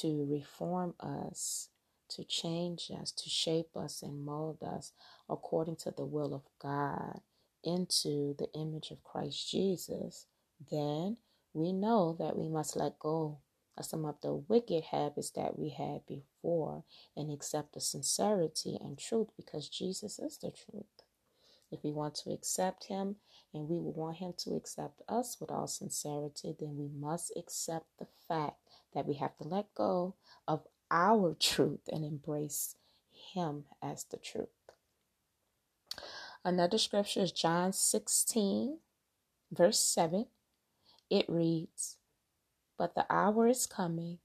to 0.00 0.26
reform 0.30 0.94
us, 1.00 1.68
to 2.10 2.24
change 2.24 2.90
us, 2.90 3.12
to 3.12 3.28
shape 3.28 3.76
us, 3.76 4.02
and 4.02 4.24
mold 4.24 4.62
us 4.62 4.92
according 5.28 5.76
to 5.76 5.90
the 5.90 6.06
will 6.06 6.34
of 6.34 6.42
God 6.60 7.20
into 7.64 8.34
the 8.38 8.48
image 8.54 8.90
of 8.90 9.04
Christ 9.04 9.50
Jesus, 9.50 10.26
then 10.70 11.18
we 11.52 11.72
know 11.72 12.16
that 12.18 12.36
we 12.36 12.48
must 12.48 12.76
let 12.76 12.98
go 12.98 13.38
of 13.78 13.86
some 13.86 14.04
of 14.04 14.16
the 14.22 14.34
wicked 14.34 14.84
habits 14.84 15.30
that 15.30 15.58
we 15.58 15.70
had 15.70 16.00
before 16.06 16.84
and 17.16 17.30
accept 17.30 17.74
the 17.74 17.80
sincerity 17.80 18.76
and 18.80 18.98
truth 18.98 19.28
because 19.36 19.68
Jesus 19.68 20.18
is 20.18 20.38
the 20.38 20.50
truth. 20.50 20.86
If 21.70 21.84
we 21.84 21.92
want 21.92 22.14
to 22.16 22.32
accept 22.32 22.84
Him 22.84 23.16
and 23.52 23.68
we 23.68 23.78
want 23.78 24.16
Him 24.18 24.32
to 24.38 24.54
accept 24.54 25.02
us 25.08 25.36
with 25.40 25.50
all 25.50 25.66
sincerity, 25.66 26.54
then 26.58 26.76
we 26.76 26.88
must 26.88 27.32
accept 27.36 27.86
the 27.98 28.06
fact 28.26 28.56
that 28.94 29.06
we 29.06 29.14
have 29.14 29.36
to 29.38 29.48
let 29.48 29.74
go 29.74 30.14
of 30.46 30.62
our 30.90 31.34
truth 31.40 31.88
and 31.92 32.04
embrace 32.04 32.76
Him 33.34 33.64
as 33.82 34.04
the 34.04 34.16
truth. 34.16 34.48
Another 36.44 36.78
scripture 36.78 37.20
is 37.20 37.32
John 37.32 37.72
16, 37.72 38.78
verse 39.52 39.80
7. 39.80 40.26
It 41.10 41.26
reads, 41.28 41.96
But 42.78 42.94
the 42.94 43.04
hour 43.10 43.48
is 43.48 43.66
coming 43.66 44.18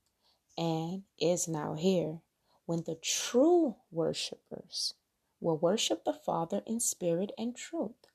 and 0.56 1.02
is 1.20 1.48
now 1.48 1.74
here 1.74 2.20
when 2.66 2.84
the 2.86 2.94
true 2.94 3.76
worshipers 3.90 4.94
will 5.40 5.58
worship 5.58 6.04
the 6.04 6.12
Father 6.12 6.62
in 6.66 6.80
spirit 6.80 7.32
and 7.36 7.54
truth, 7.54 8.06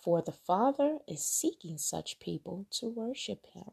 for 0.00 0.22
the 0.22 0.32
Father 0.32 0.98
is 1.08 1.24
seeking 1.24 1.78
such 1.78 2.20
people 2.20 2.66
to 2.70 2.88
worship 2.88 3.46
him. 3.52 3.70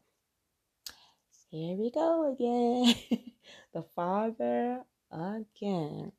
Here 1.50 1.76
we 1.76 1.90
go 1.90 2.32
again. 2.32 2.94
the 3.72 3.82
Father 3.82 4.82
again 5.10 6.12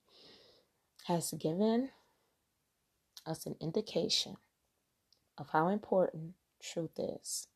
has 1.06 1.34
given 1.34 1.90
us 3.26 3.46
an 3.46 3.56
indication 3.60 4.38
of 5.38 5.50
how 5.50 5.68
important 5.68 6.34
truth 6.62 6.98
is. 6.98 7.48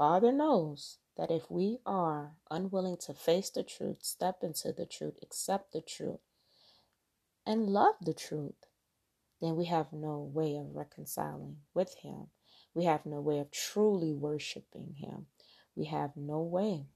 The 0.00 0.06
Father 0.06 0.32
knows 0.32 0.96
that 1.18 1.30
if 1.30 1.50
we 1.50 1.80
are 1.84 2.34
unwilling 2.50 2.96
to 3.02 3.12
face 3.12 3.50
the 3.50 3.62
truth, 3.62 3.98
step 4.00 4.38
into 4.42 4.72
the 4.72 4.86
truth, 4.86 5.18
accept 5.20 5.74
the 5.74 5.82
truth, 5.82 6.20
and 7.44 7.68
love 7.68 7.96
the 8.00 8.14
truth, 8.14 8.64
then 9.42 9.56
we 9.56 9.66
have 9.66 9.92
no 9.92 10.18
way 10.20 10.56
of 10.56 10.74
reconciling 10.74 11.58
with 11.74 11.96
Him. 11.96 12.28
We 12.72 12.84
have 12.84 13.04
no 13.04 13.20
way 13.20 13.40
of 13.40 13.50
truly 13.50 14.14
worshiping 14.14 14.94
Him. 14.96 15.26
We 15.76 15.84
have 15.88 16.16
no 16.16 16.40
way 16.40 16.86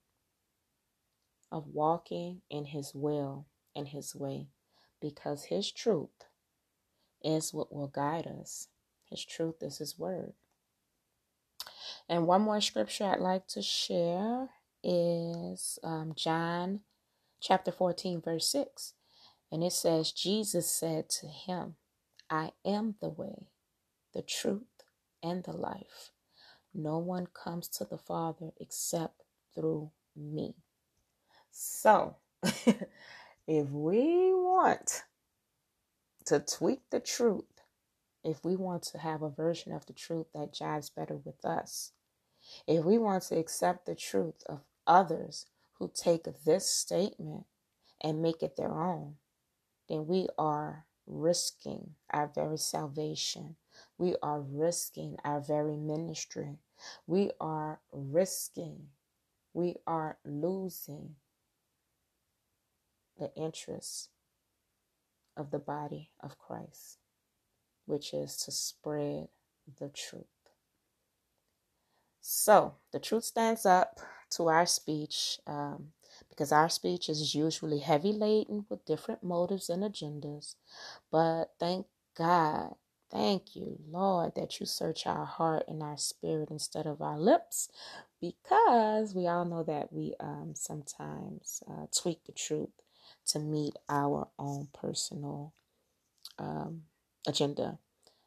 of 1.53 1.67
walking 1.75 2.41
in 2.49 2.65
His 2.65 2.95
will 2.95 3.45
and 3.77 3.89
His 3.89 4.15
way 4.15 4.49
because 5.03 5.45
His 5.45 5.71
truth 5.71 6.25
is 7.23 7.53
what 7.53 7.71
will 7.71 7.89
guide 7.89 8.27
us. 8.27 8.69
His 9.05 9.23
truth 9.23 9.57
is 9.61 9.77
His 9.77 9.99
word. 9.99 10.33
And 12.09 12.27
one 12.27 12.43
more 12.43 12.61
scripture 12.61 13.05
I'd 13.05 13.21
like 13.21 13.47
to 13.49 13.63
share 13.63 14.51
is 14.83 15.79
um, 15.83 16.13
John 16.17 16.81
chapter 17.41 17.73
14, 17.73 18.21
verse 18.23 18.49
6. 18.49 18.95
And 19.53 19.65
it 19.65 19.73
says, 19.73 20.13
Jesus 20.13 20.71
said 20.71 21.09
to 21.21 21.27
him, 21.27 21.77
I 22.31 22.53
am 22.65 22.97
the 23.01 23.09
way, 23.09 23.49
the 24.15 24.23
truth, 24.23 24.63
and 25.23 25.45
the 25.45 25.53
life. 25.53 26.13
No 26.75 26.99
one 26.99 27.29
comes 27.33 27.69
to 27.69 27.85
the 27.85 27.99
Father 27.99 28.51
except 28.61 29.23
through 29.55 29.91
me. 30.17 30.55
So, 31.51 32.17
if 32.45 33.69
we 33.71 34.35
want 34.35 35.05
to 36.27 36.41
tweak 36.41 36.83
the 36.91 37.01
truth, 37.01 37.54
if 38.25 38.45
we 38.45 38.57
want 38.57 38.83
to 38.85 38.99
have 38.99 39.23
a 39.23 39.31
version 39.31 39.73
of 39.73 39.87
the 39.87 39.93
truth 39.93 40.27
that 40.35 40.55
jives 40.55 40.95
better 40.95 41.17
with 41.17 41.45
us, 41.45 41.93
if 42.67 42.85
we 42.85 42.99
want 42.99 43.25
to 43.25 43.39
accept 43.39 43.87
the 43.87 43.95
truth 43.95 44.43
of 44.49 44.61
others 44.87 45.47
who 45.79 45.91
take 45.95 46.27
this 46.45 46.69
statement 46.69 47.45
and 48.03 48.23
make 48.23 48.43
it 48.43 48.57
their 48.57 48.75
own, 48.75 49.17
then 49.89 50.07
we 50.07 50.29
are 50.39 50.87
risking 51.07 51.93
our 52.13 52.31
very 52.35 52.59
salvation. 52.59 53.57
We 53.99 54.17
are 54.23 54.41
risking 54.41 55.17
our 55.25 55.41
very 55.41 55.77
ministry. 55.77 56.59
We 57.07 57.31
are 57.41 57.81
risking, 57.93 58.89
we 59.55 59.77
are 59.87 60.19
losing 60.25 61.17
the 63.19 63.33
interests 63.37 64.09
of 65.37 65.51
the 65.51 65.59
body 65.59 66.11
of 66.21 66.39
Christ, 66.39 66.99
which 67.87 68.15
is 68.15 68.37
to 68.39 68.53
spread 68.53 69.29
the 69.79 69.89
truth. 69.89 70.25
So 72.21 72.77
the 72.93 72.99
truth 72.99 73.25
stands 73.25 73.67
up 73.67 74.01
to 74.31 74.49
our 74.49 74.67
speech 74.67 75.39
um, 75.47 75.89
because 76.29 76.53
our 76.53 76.69
speech 76.69 77.09
is 77.09 77.35
usually 77.35 77.81
heavy 77.81 78.13
laden 78.13 78.67
with 78.69 78.87
different 78.87 79.23
motives 79.23 79.69
and 79.69 79.83
agendas. 79.83 80.55
But 81.11 81.53
thank 81.61 81.87
God, 82.17 82.77
thank 83.11 83.55
you, 83.55 83.79
Lord, 83.91 84.35
that 84.37 84.59
you 84.59 84.67
search 84.67 85.07
our 85.07 85.27
heart 85.27 85.65
and 85.69 85.83
our 85.83 85.99
spirit 85.99 86.51
instead 86.51 86.87
of 86.87 87.03
our 87.03 87.19
lips 87.19 87.69
because 88.21 89.15
we 89.15 89.27
all 89.27 89.45
know 89.45 89.63
that 89.65 89.93
we 89.93 90.15
um, 90.19 90.53
sometimes 90.55 91.63
uh, 91.71 91.87
tweak 91.95 92.25
the 92.25 92.33
truth 92.33 92.71
to 93.27 93.39
meet 93.39 93.75
our 93.89 94.29
own 94.39 94.69
personal 94.73 95.53
um, 96.39 96.83
agenda. 97.27 97.79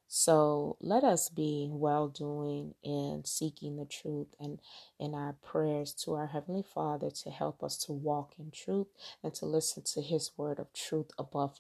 So 0.08 0.78
let 0.82 1.04
us 1.04 1.30
be 1.30 1.70
well 1.72 2.08
doing 2.10 2.76
in 2.84 3.24
seeking 3.26 3.78
the 3.78 3.86
truth 3.86 4.28
and 4.40 4.60
in 5.00 5.14
our 5.16 5.34
prayers 5.44 5.94
to 6.06 6.14
our 6.16 6.28
Heavenly 6.28 6.64
Father 6.64 7.12
to 7.24 7.32
help 7.32 7.64
us 7.64 7.78
to 7.86 7.94
walk 7.94 8.34
in 8.40 8.52
truth 8.52 8.88
and 9.24 9.34
to 9.36 9.46
listen 9.46 9.84
to 9.96 10.02
His 10.02 10.32
word 10.38 10.60
of 10.60 10.74
truth 10.74 11.12
above 11.20 11.60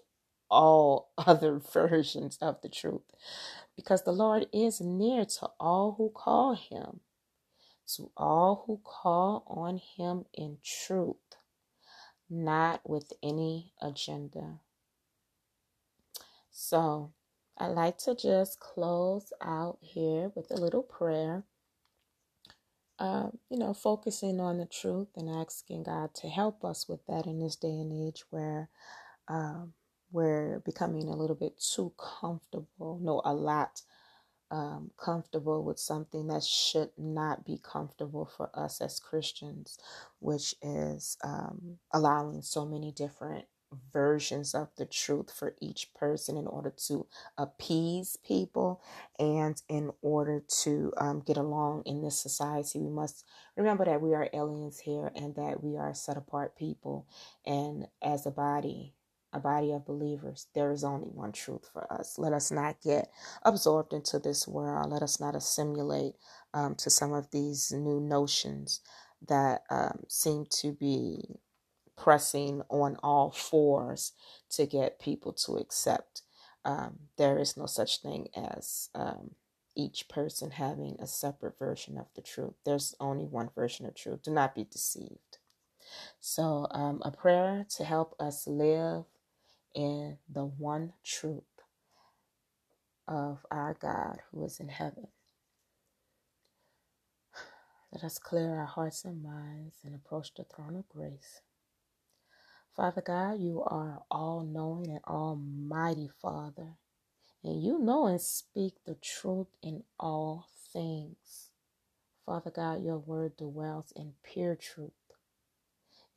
all 0.49 1.11
other 1.17 1.59
versions 1.59 2.37
of 2.41 2.61
the 2.61 2.69
truth. 2.69 3.03
Because 3.75 4.03
the 4.03 4.13
Lord 4.13 4.47
is 4.53 4.81
near 4.81 5.25
to 5.25 5.49
all 5.59 5.95
who 5.97 6.11
call 6.15 6.55
Him, 6.55 7.01
to 7.95 8.11
all 8.17 8.63
who 8.67 8.81
call 8.83 9.43
on 9.47 9.81
Him 9.97 10.25
in 10.33 10.57
truth 10.63 11.17
not 12.29 12.81
with 12.89 13.13
any 13.23 13.73
agenda. 13.81 14.59
So, 16.51 17.13
I 17.57 17.67
like 17.67 17.97
to 17.99 18.15
just 18.15 18.59
close 18.59 19.33
out 19.41 19.79
here 19.81 20.31
with 20.35 20.51
a 20.51 20.55
little 20.55 20.83
prayer. 20.83 21.45
Um, 22.99 23.39
you 23.49 23.59
know, 23.59 23.73
focusing 23.73 24.39
on 24.39 24.57
the 24.59 24.65
truth 24.67 25.09
and 25.17 25.29
asking 25.29 25.83
God 25.83 26.13
to 26.15 26.29
help 26.29 26.65
us 26.65 26.87
with 26.89 27.05
that 27.07 27.27
in 27.27 27.39
this 27.39 27.55
day 27.55 27.69
and 27.69 27.93
age 28.09 28.23
where 28.31 28.69
um, 29.27 29.73
we're 30.11 30.61
becoming 30.65 31.09
a 31.09 31.15
little 31.15 31.35
bit 31.35 31.59
too 31.59 31.93
comfortable. 31.97 32.99
No, 33.01 33.21
a 33.25 33.33
lot 33.33 33.81
um, 34.51 34.91
comfortable 34.97 35.63
with 35.63 35.79
something 35.79 36.27
that 36.27 36.43
should 36.43 36.89
not 36.97 37.45
be 37.45 37.59
comfortable 37.61 38.25
for 38.37 38.49
us 38.53 38.81
as 38.81 38.99
Christians, 38.99 39.77
which 40.19 40.55
is 40.61 41.17
um, 41.23 41.77
allowing 41.91 42.41
so 42.41 42.65
many 42.65 42.91
different 42.91 43.45
versions 43.91 44.53
of 44.53 44.69
the 44.77 44.85
truth 44.85 45.31
for 45.31 45.55
each 45.61 45.93
person 45.93 46.37
in 46.37 46.47
order 46.47 46.73
to 46.87 47.05
appease 47.37 48.17
people 48.25 48.81
and 49.19 49.61
in 49.67 49.91
order 50.01 50.43
to 50.63 50.93
um, 50.97 51.21
get 51.25 51.37
along 51.37 51.83
in 51.85 52.01
this 52.01 52.19
society. 52.19 52.79
We 52.79 52.89
must 52.89 53.25
remember 53.55 53.85
that 53.85 54.01
we 54.01 54.13
are 54.13 54.29
aliens 54.33 54.79
here 54.79 55.11
and 55.15 55.35
that 55.35 55.63
we 55.63 55.77
are 55.77 55.93
set 55.93 56.17
apart 56.17 56.57
people. 56.57 57.07
And 57.45 57.87
as 58.01 58.25
a 58.25 58.31
body, 58.31 58.93
a 59.33 59.39
body 59.39 59.73
of 59.73 59.85
believers, 59.85 60.47
there 60.55 60.71
is 60.71 60.83
only 60.83 61.09
one 61.09 61.31
truth 61.31 61.69
for 61.71 61.91
us. 61.91 62.17
Let 62.17 62.33
us 62.33 62.51
not 62.51 62.81
get 62.81 63.09
absorbed 63.43 63.93
into 63.93 64.19
this 64.19 64.47
world. 64.47 64.91
Let 64.91 65.03
us 65.03 65.19
not 65.19 65.35
assimilate 65.35 66.15
um, 66.53 66.75
to 66.75 66.89
some 66.89 67.13
of 67.13 67.31
these 67.31 67.71
new 67.71 67.99
notions 67.99 68.81
that 69.27 69.63
um, 69.69 70.03
seem 70.07 70.45
to 70.49 70.71
be 70.71 71.39
pressing 71.97 72.61
on 72.69 72.97
all 73.03 73.31
fours 73.31 74.13
to 74.51 74.65
get 74.65 74.99
people 74.99 75.33
to 75.33 75.57
accept. 75.57 76.23
Um, 76.65 76.99
there 77.17 77.39
is 77.39 77.57
no 77.57 77.65
such 77.65 78.01
thing 78.01 78.29
as 78.35 78.89
um, 78.95 79.31
each 79.75 80.07
person 80.09 80.51
having 80.51 80.97
a 80.99 81.07
separate 81.07 81.59
version 81.59 81.97
of 81.97 82.07
the 82.15 82.21
truth. 82.21 82.55
There's 82.65 82.95
only 82.99 83.25
one 83.25 83.49
version 83.55 83.85
of 83.85 83.95
truth. 83.95 84.23
Do 84.23 84.31
not 84.31 84.55
be 84.55 84.65
deceived. 84.65 85.39
So, 86.19 86.67
um, 86.71 87.01
a 87.05 87.11
prayer 87.11 87.65
to 87.77 87.83
help 87.85 88.15
us 88.19 88.47
live 88.47 89.05
in 89.75 90.17
the 90.29 90.45
one 90.45 90.93
truth 91.03 91.43
of 93.07 93.45
our 93.51 93.77
God 93.79 94.21
who 94.31 94.43
is 94.45 94.59
in 94.59 94.69
heaven. 94.69 95.07
Let 97.91 98.03
us 98.03 98.19
clear 98.19 98.55
our 98.55 98.65
hearts 98.65 99.05
and 99.05 99.23
minds 99.23 99.77
and 99.85 99.95
approach 99.95 100.33
the 100.35 100.43
throne 100.43 100.75
of 100.75 100.89
grace. 100.89 101.41
Father 102.77 103.03
God, 103.03 103.41
you 103.41 103.63
are 103.63 104.03
all 104.11 104.43
knowing 104.43 104.91
and 104.91 105.05
almighty 105.07 106.09
Father, 106.21 106.75
and 107.43 107.63
you 107.63 107.79
know 107.79 108.07
and 108.07 108.21
speak 108.21 108.75
the 108.85 108.95
truth 108.95 109.47
in 109.63 109.83
all 109.99 110.47
things. 110.73 111.51
Father 112.25 112.51
God, 112.51 112.83
your 112.83 112.99
word 112.99 113.37
dwells 113.37 113.93
in 113.95 114.13
pure 114.23 114.55
truth. 114.55 114.91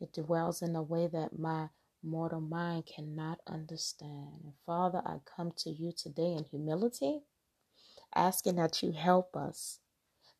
It 0.01 0.13
dwells 0.15 0.63
in 0.63 0.77
a 0.77 0.83
way 0.83 1.09
that 1.09 1.39
my 1.39 1.69
mortal 2.03 2.43
mind 2.43 2.87
cannot 2.87 3.41
understand. 3.47 4.41
And 4.45 4.55
Father, 4.67 5.03
I 5.07 5.19
come 5.37 5.53
to 5.59 5.71
you 5.71 5.93
today 5.93 6.35
in 6.35 6.45
humility, 6.45 7.21
asking 8.15 8.57
that 8.57 8.83
you 8.83 8.93
help 8.93 9.37
us 9.37 9.81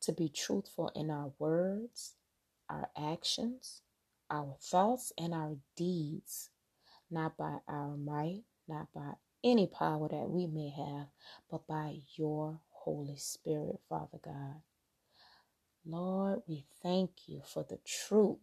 to 0.03 0.13
be 0.13 0.29
truthful 0.29 0.93
in 0.97 1.11
our 1.11 1.33
words, 1.39 2.15
our 2.71 2.91
actions, 2.97 3.83
our 4.31 4.57
thoughts, 4.61 5.13
and 5.19 5.35
our 5.35 5.57
deeds, 5.77 6.51
not 7.11 7.37
by 7.37 7.59
our 7.69 7.97
might, 7.97 8.43
not 8.69 8.89
by 8.95 9.13
any 9.45 9.67
power 9.67 10.09
that 10.09 10.31
we 10.31 10.47
may 10.47 10.71
have, 10.71 11.09
but 11.51 11.67
by 11.67 11.97
your 12.17 12.61
Holy 12.71 13.17
Spirit, 13.17 13.81
Father 13.89 14.19
God. 14.25 14.63
Lord, 15.87 16.43
we 16.49 16.67
thank 16.83 17.11
you 17.29 17.43
for 17.45 17.65
the 17.69 17.79
truth 17.87 18.39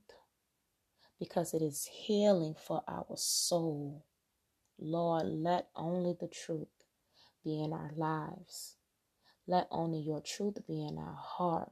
because 1.20 1.54
it 1.54 1.62
is 1.62 1.90
healing 1.92 2.56
for 2.56 2.84
our 2.88 3.08
soul. 3.16 4.06
Lord, 4.80 5.26
let 5.28 5.70
only 5.76 6.16
the 6.20 6.28
truth 6.30 6.68
be 7.44 7.62
in 7.64 7.74
our 7.74 7.92
lives. 7.96 8.78
Let 9.48 9.68
only 9.72 10.00
your 10.00 10.22
truth 10.22 10.58
be 10.68 10.86
in 10.86 10.98
our 10.98 11.18
heart. 11.20 11.72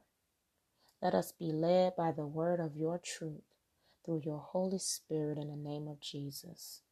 Let 1.02 1.14
us 1.14 1.32
be 1.32 1.52
led 1.52 1.96
by 1.96 2.12
the 2.12 2.26
word 2.26 2.60
of 2.60 2.76
your 2.76 2.98
truth 2.98 3.42
through 4.06 4.22
your 4.24 4.40
Holy 4.40 4.78
Spirit 4.78 5.38
in 5.38 5.48
the 5.50 5.56
name 5.56 5.88
of 5.88 6.00
Jesus. 6.00 6.82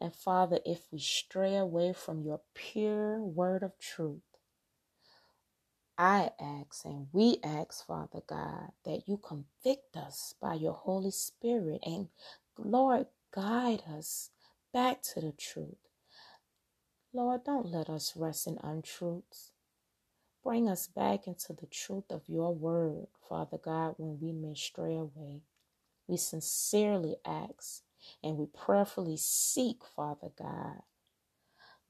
And 0.00 0.14
Father, 0.14 0.60
if 0.66 0.80
we 0.92 1.00
stray 1.00 1.56
away 1.56 1.94
from 1.94 2.24
your 2.24 2.42
pure 2.54 3.20
word 3.22 3.64
of 3.64 3.78
truth, 3.80 4.22
I 5.98 6.32
ask 6.40 6.84
and 6.84 7.08
we 7.12 7.38
ask, 7.44 7.86
Father 7.86 8.22
God, 8.26 8.72
that 8.84 9.04
you 9.08 9.18
convict 9.18 9.96
us 9.96 10.34
by 10.42 10.54
your 10.54 10.74
Holy 10.74 11.12
Spirit 11.12 11.80
and, 11.86 12.08
Lord, 12.58 13.06
guide 13.34 13.84
us 13.88 14.30
back 14.72 15.02
to 15.14 15.20
the 15.20 15.32
truth. 15.32 15.76
Lord, 17.12 17.44
don't 17.44 17.66
let 17.66 17.88
us 17.90 18.14
rest 18.16 18.48
in 18.48 18.58
untruths. 18.62 19.52
Bring 20.44 20.68
us 20.68 20.88
back 20.88 21.26
into 21.26 21.52
the 21.52 21.66
truth 21.66 22.10
of 22.10 22.22
your 22.28 22.54
word, 22.54 23.08
Father 23.28 23.58
God, 23.58 23.94
when 23.98 24.18
we 24.20 24.32
may 24.32 24.54
stray 24.54 24.96
away. 24.96 25.42
We 26.08 26.16
sincerely 26.18 27.16
ask 27.26 27.82
and 28.22 28.36
we 28.38 28.46
prayerfully 28.46 29.16
seek, 29.18 29.78
Father 29.96 30.30
God, 30.38 30.82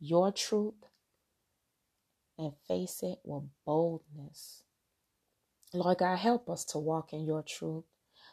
your 0.00 0.32
truth 0.32 0.74
and 2.38 2.52
face 2.68 3.02
it 3.02 3.20
with 3.24 3.44
boldness. 3.66 4.62
Lord 5.74 5.98
God, 5.98 6.16
help 6.18 6.50
us 6.50 6.64
to 6.66 6.78
walk 6.78 7.12
in 7.12 7.24
your 7.26 7.42
truth 7.42 7.84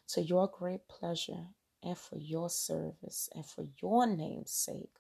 to 0.09 0.21
your 0.21 0.47
great 0.47 0.88
pleasure 0.88 1.47
and 1.84 1.97
for 1.97 2.17
your 2.17 2.49
service 2.49 3.29
and 3.36 3.45
for 3.45 3.65
your 3.82 4.07
name's 4.07 4.51
sake. 4.51 4.91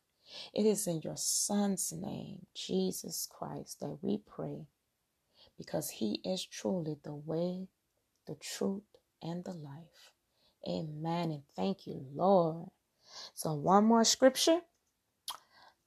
It 0.53 0.65
is 0.65 0.87
in 0.87 1.01
your 1.03 1.17
Son's 1.17 1.93
name, 1.93 2.45
Jesus 2.55 3.27
Christ, 3.31 3.79
that 3.81 3.99
we 4.01 4.19
pray 4.19 4.67
because 5.57 5.89
he 5.89 6.21
is 6.25 6.45
truly 6.45 6.97
the 7.03 7.15
way, 7.15 7.67
the 8.27 8.35
truth, 8.35 8.83
and 9.21 9.43
the 9.45 9.53
life. 9.53 10.10
Amen. 10.67 11.31
And 11.31 11.43
thank 11.55 11.87
you, 11.87 12.05
Lord. 12.15 12.69
So, 13.33 13.53
one 13.53 13.85
more 13.85 14.03
scripture 14.03 14.61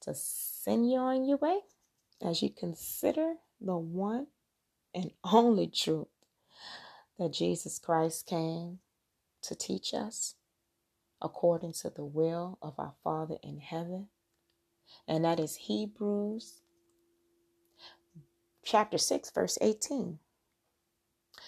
to 0.01 0.13
send 0.15 0.91
you 0.91 0.99
on 0.99 1.25
your 1.25 1.37
way 1.37 1.59
as 2.21 2.41
you 2.41 2.49
consider 2.49 3.35
the 3.61 3.77
one 3.77 4.27
and 4.93 5.11
only 5.23 5.67
truth 5.67 6.07
that 7.19 7.33
Jesus 7.33 7.79
Christ 7.79 8.27
came 8.27 8.79
to 9.43 9.55
teach 9.55 9.93
us 9.93 10.35
according 11.21 11.73
to 11.73 11.89
the 11.89 12.05
will 12.05 12.57
of 12.61 12.75
our 12.77 12.93
Father 13.03 13.37
in 13.43 13.59
heaven. 13.59 14.07
And 15.07 15.25
that 15.25 15.39
is 15.39 15.55
Hebrews 15.55 16.61
chapter 18.63 18.97
6, 18.97 19.31
verse 19.31 19.57
18. 19.61 20.19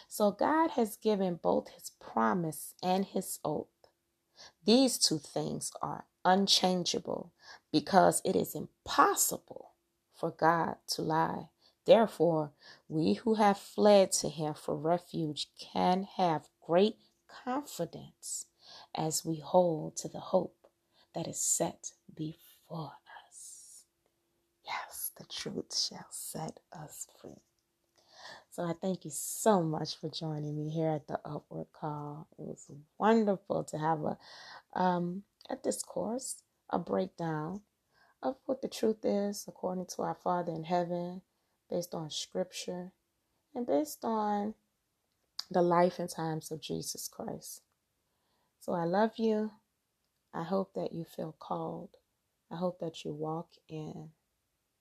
So 0.08 0.32
God 0.32 0.72
has 0.72 0.98
given 0.98 1.40
both 1.42 1.70
his 1.70 1.92
promise 2.00 2.74
and 2.84 3.06
his 3.06 3.40
oath. 3.46 3.68
These 4.66 4.98
two 4.98 5.20
things 5.20 5.72
are 5.82 6.06
unchangeable 6.26 7.34
because 7.72 8.22
it 8.26 8.36
is 8.36 8.56
impossible 8.56 9.74
for 10.14 10.32
God 10.32 10.76
to 10.90 11.02
lie. 11.02 11.50
Therefore, 11.86 12.52
we 12.90 13.16
who 13.16 13.36
have 13.36 13.58
fled 13.58 14.12
to 14.14 14.30
him 14.30 14.54
for 14.54 14.76
refuge 14.76 15.48
can 15.60 16.04
have 16.18 16.50
great 16.66 16.98
confidence 17.28 18.48
as 18.96 19.26
we 19.26 19.38
hold 19.40 19.96
to 19.98 20.10
the 20.10 20.20
hope 20.20 20.68
that 21.16 21.28
is 21.28 21.40
set 21.42 21.94
before 22.14 22.94
us. 23.28 23.86
Yes, 24.66 25.12
the 25.18 25.26
truth 25.26 25.78
shall 25.78 26.08
set 26.12 26.60
us 26.74 27.08
free. 27.22 27.42
So 28.58 28.64
I 28.64 28.74
thank 28.74 29.06
you 29.06 29.12
so 29.14 29.62
much 29.62 29.98
for 30.02 30.10
joining 30.10 30.58
me 30.58 30.72
here 30.72 30.90
at 30.90 31.08
the 31.08 31.20
Upward 31.24 31.68
Call. 31.74 32.28
It 32.40 32.42
was 32.42 32.72
wonderful 32.98 33.64
to 33.66 33.78
have 33.78 34.00
a 34.04 34.18
um, 34.74 35.22
a 35.48 35.58
discourse, 35.58 36.42
a 36.72 36.80
breakdown 36.80 37.62
of 38.24 38.38
what 38.48 38.64
the 38.64 38.68
truth 38.68 39.06
is 39.06 39.46
according 39.48 39.86
to 39.96 40.02
our 40.02 40.16
Father 40.16 40.52
in 40.52 40.64
heaven, 40.64 41.22
based 41.70 41.94
on 41.94 42.10
Scripture, 42.10 42.94
and 43.54 43.68
based 43.68 44.04
on 44.04 44.56
the 45.52 45.62
life 45.62 46.00
and 46.00 46.10
times 46.10 46.50
of 46.50 46.60
Jesus 46.60 47.08
Christ. 47.08 47.62
So 48.60 48.74
I 48.74 48.86
love 48.86 49.20
you. 49.20 49.52
I 50.34 50.42
hope 50.42 50.74
that 50.74 50.94
you 50.94 51.06
feel 51.06 51.36
called. 51.38 51.92
I 52.52 52.56
hope 52.56 52.80
that 52.80 53.06
you 53.06 53.14
walk 53.14 53.50
in 53.70 54.10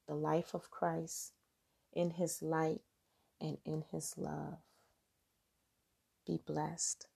the 0.09 0.15
life 0.15 0.55
of 0.55 0.71
Christ, 0.71 1.33
in 1.93 2.13
His 2.13 2.41
light, 2.41 2.81
and 3.41 3.59
in 3.65 3.85
His 3.91 4.15
love. 4.17 4.59
Be 6.27 6.41
blessed. 6.45 7.07